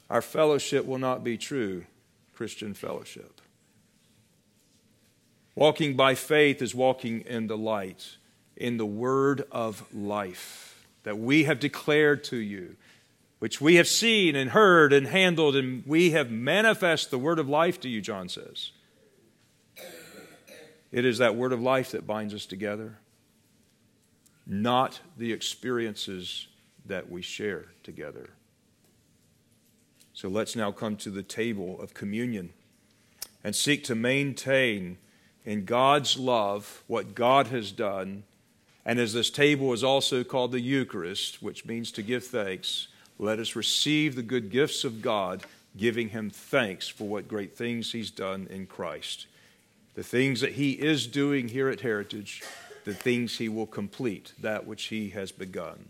our 0.09 0.21
fellowship 0.21 0.85
will 0.85 0.99
not 0.99 1.23
be 1.23 1.37
true 1.37 1.85
Christian 2.33 2.73
fellowship. 2.73 3.34
Walking 5.55 5.95
by 5.95 6.15
faith 6.15 6.61
is 6.61 6.75
walking 6.75 7.21
in 7.21 7.47
the 7.47 7.57
light, 7.57 8.17
in 8.57 8.77
the 8.77 8.85
word 8.85 9.45
of 9.51 9.83
life 9.93 10.85
that 11.03 11.17
we 11.17 11.45
have 11.45 11.59
declared 11.59 12.23
to 12.25 12.37
you, 12.37 12.75
which 13.39 13.61
we 13.61 13.75
have 13.75 13.87
seen 13.87 14.35
and 14.35 14.49
heard 14.49 14.91
and 14.91 15.07
handled, 15.07 15.55
and 15.55 15.83
we 15.85 16.11
have 16.11 16.29
manifest 16.29 17.11
the 17.11 17.19
word 17.19 17.39
of 17.39 17.47
life 17.47 17.79
to 17.79 17.89
you, 17.89 18.01
John 18.01 18.27
says. 18.27 18.71
It 20.91 21.05
is 21.05 21.19
that 21.19 21.35
word 21.35 21.53
of 21.53 21.61
life 21.61 21.91
that 21.91 22.07
binds 22.07 22.33
us 22.33 22.45
together, 22.45 22.97
not 24.47 24.99
the 25.17 25.31
experiences 25.31 26.47
that 26.85 27.09
we 27.09 27.21
share 27.21 27.67
together. 27.83 28.31
So 30.13 30.27
let's 30.29 30.55
now 30.55 30.71
come 30.71 30.95
to 30.97 31.09
the 31.09 31.23
table 31.23 31.79
of 31.81 31.93
communion 31.93 32.53
and 33.43 33.55
seek 33.55 33.83
to 33.85 33.95
maintain 33.95 34.97
in 35.45 35.65
God's 35.65 36.17
love 36.17 36.83
what 36.87 37.15
God 37.15 37.47
has 37.47 37.71
done. 37.71 38.23
And 38.85 38.99
as 38.99 39.13
this 39.13 39.29
table 39.29 39.73
is 39.73 39.83
also 39.83 40.23
called 40.23 40.51
the 40.51 40.59
Eucharist, 40.59 41.41
which 41.41 41.65
means 41.65 41.91
to 41.91 42.01
give 42.01 42.25
thanks, 42.25 42.87
let 43.17 43.39
us 43.39 43.55
receive 43.55 44.15
the 44.15 44.23
good 44.23 44.49
gifts 44.49 44.83
of 44.83 45.01
God, 45.01 45.43
giving 45.77 46.09
Him 46.09 46.29
thanks 46.29 46.87
for 46.87 47.07
what 47.07 47.27
great 47.27 47.55
things 47.55 47.91
He's 47.91 48.11
done 48.11 48.47
in 48.49 48.65
Christ. 48.65 49.27
The 49.93 50.03
things 50.03 50.41
that 50.41 50.53
He 50.53 50.71
is 50.71 51.07
doing 51.07 51.47
here 51.47 51.69
at 51.69 51.81
Heritage, 51.81 52.43
the 52.83 52.93
things 52.93 53.37
He 53.37 53.47
will 53.47 53.67
complete, 53.67 54.33
that 54.39 54.67
which 54.67 54.85
He 54.85 55.09
has 55.11 55.31
begun. 55.31 55.85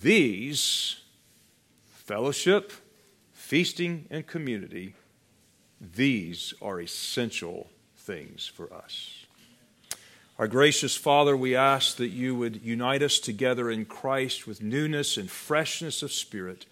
These, 0.00 1.00
fellowship, 1.86 2.72
feasting, 3.32 4.06
and 4.10 4.26
community, 4.26 4.94
these 5.80 6.54
are 6.60 6.80
essential 6.80 7.68
things 8.08 8.46
for 8.46 8.72
us. 8.72 9.26
Our 10.38 10.48
gracious 10.48 10.96
Father, 10.96 11.36
we 11.36 11.54
ask 11.54 11.96
that 11.98 12.08
you 12.08 12.34
would 12.36 12.62
unite 12.62 13.02
us 13.02 13.18
together 13.18 13.70
in 13.70 13.84
Christ 13.84 14.46
with 14.46 14.62
newness 14.62 15.18
and 15.18 15.30
freshness 15.30 16.02
of 16.02 16.10
spirit, 16.10 16.64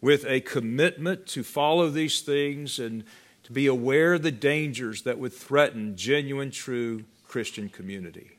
with 0.00 0.24
a 0.24 0.40
commitment 0.40 1.26
to 1.26 1.42
follow 1.42 1.90
these 1.90 2.22
things 2.22 2.78
and 2.78 3.04
to 3.42 3.52
be 3.52 3.66
aware 3.66 4.14
of 4.14 4.22
the 4.22 4.32
dangers 4.32 5.02
that 5.02 5.18
would 5.18 5.34
threaten 5.34 5.96
genuine, 5.96 6.50
true 6.50 7.04
Christian 7.26 7.68
community. 7.68 8.38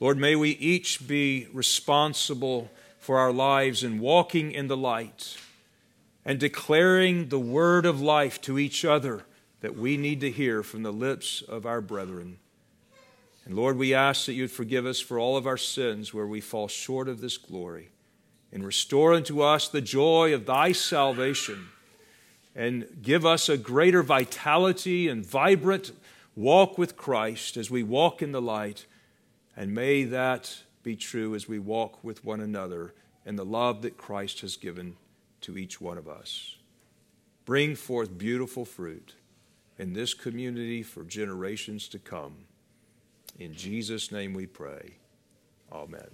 Lord, 0.00 0.18
may 0.18 0.34
we 0.34 0.50
each 0.50 1.06
be 1.06 1.46
responsible 1.52 2.68
for 2.98 3.18
our 3.18 3.32
lives 3.32 3.84
in 3.84 4.00
walking 4.00 4.50
in 4.50 4.66
the 4.66 4.76
light 4.76 5.36
and 6.24 6.40
declaring 6.40 7.28
the 7.28 7.38
word 7.38 7.86
of 7.86 8.00
life 8.00 8.40
to 8.40 8.58
each 8.58 8.84
other 8.84 9.22
that 9.60 9.76
we 9.76 9.96
need 9.96 10.20
to 10.20 10.30
hear 10.30 10.62
from 10.62 10.82
the 10.82 10.92
lips 10.92 11.42
of 11.42 11.66
our 11.66 11.80
brethren. 11.80 12.38
And 13.44 13.56
Lord, 13.56 13.76
we 13.76 13.94
ask 13.94 14.26
that 14.26 14.34
you'd 14.34 14.50
forgive 14.50 14.86
us 14.86 15.00
for 15.00 15.18
all 15.18 15.36
of 15.36 15.46
our 15.46 15.56
sins 15.56 16.12
where 16.12 16.26
we 16.26 16.40
fall 16.40 16.68
short 16.68 17.08
of 17.08 17.20
this 17.20 17.38
glory, 17.38 17.88
and 18.52 18.64
restore 18.64 19.14
unto 19.14 19.40
us 19.40 19.68
the 19.68 19.80
joy 19.80 20.32
of 20.34 20.46
thy 20.46 20.72
salvation, 20.72 21.68
and 22.54 22.86
give 23.02 23.24
us 23.24 23.48
a 23.48 23.56
greater 23.56 24.02
vitality 24.02 25.08
and 25.08 25.24
vibrant 25.24 25.92
walk 26.36 26.78
with 26.78 26.96
Christ 26.96 27.56
as 27.56 27.70
we 27.70 27.82
walk 27.82 28.22
in 28.22 28.32
the 28.32 28.42
light. 28.42 28.86
And 29.56 29.74
may 29.74 30.04
that 30.04 30.58
be 30.82 30.94
true 30.94 31.34
as 31.34 31.48
we 31.48 31.58
walk 31.58 32.02
with 32.04 32.24
one 32.24 32.40
another 32.40 32.94
in 33.26 33.36
the 33.36 33.44
love 33.44 33.82
that 33.82 33.96
Christ 33.96 34.40
has 34.40 34.56
given 34.56 34.96
to 35.42 35.58
each 35.58 35.80
one 35.80 35.98
of 35.98 36.08
us. 36.08 36.56
Bring 37.44 37.74
forth 37.74 38.16
beautiful 38.16 38.64
fruit 38.64 39.14
in 39.78 39.92
this 39.92 40.14
community 40.14 40.82
for 40.82 41.04
generations 41.04 41.88
to 41.88 41.98
come. 41.98 42.34
In 43.38 43.54
Jesus' 43.54 44.10
name 44.10 44.34
we 44.34 44.46
pray. 44.46 44.96
Amen. 45.72 46.08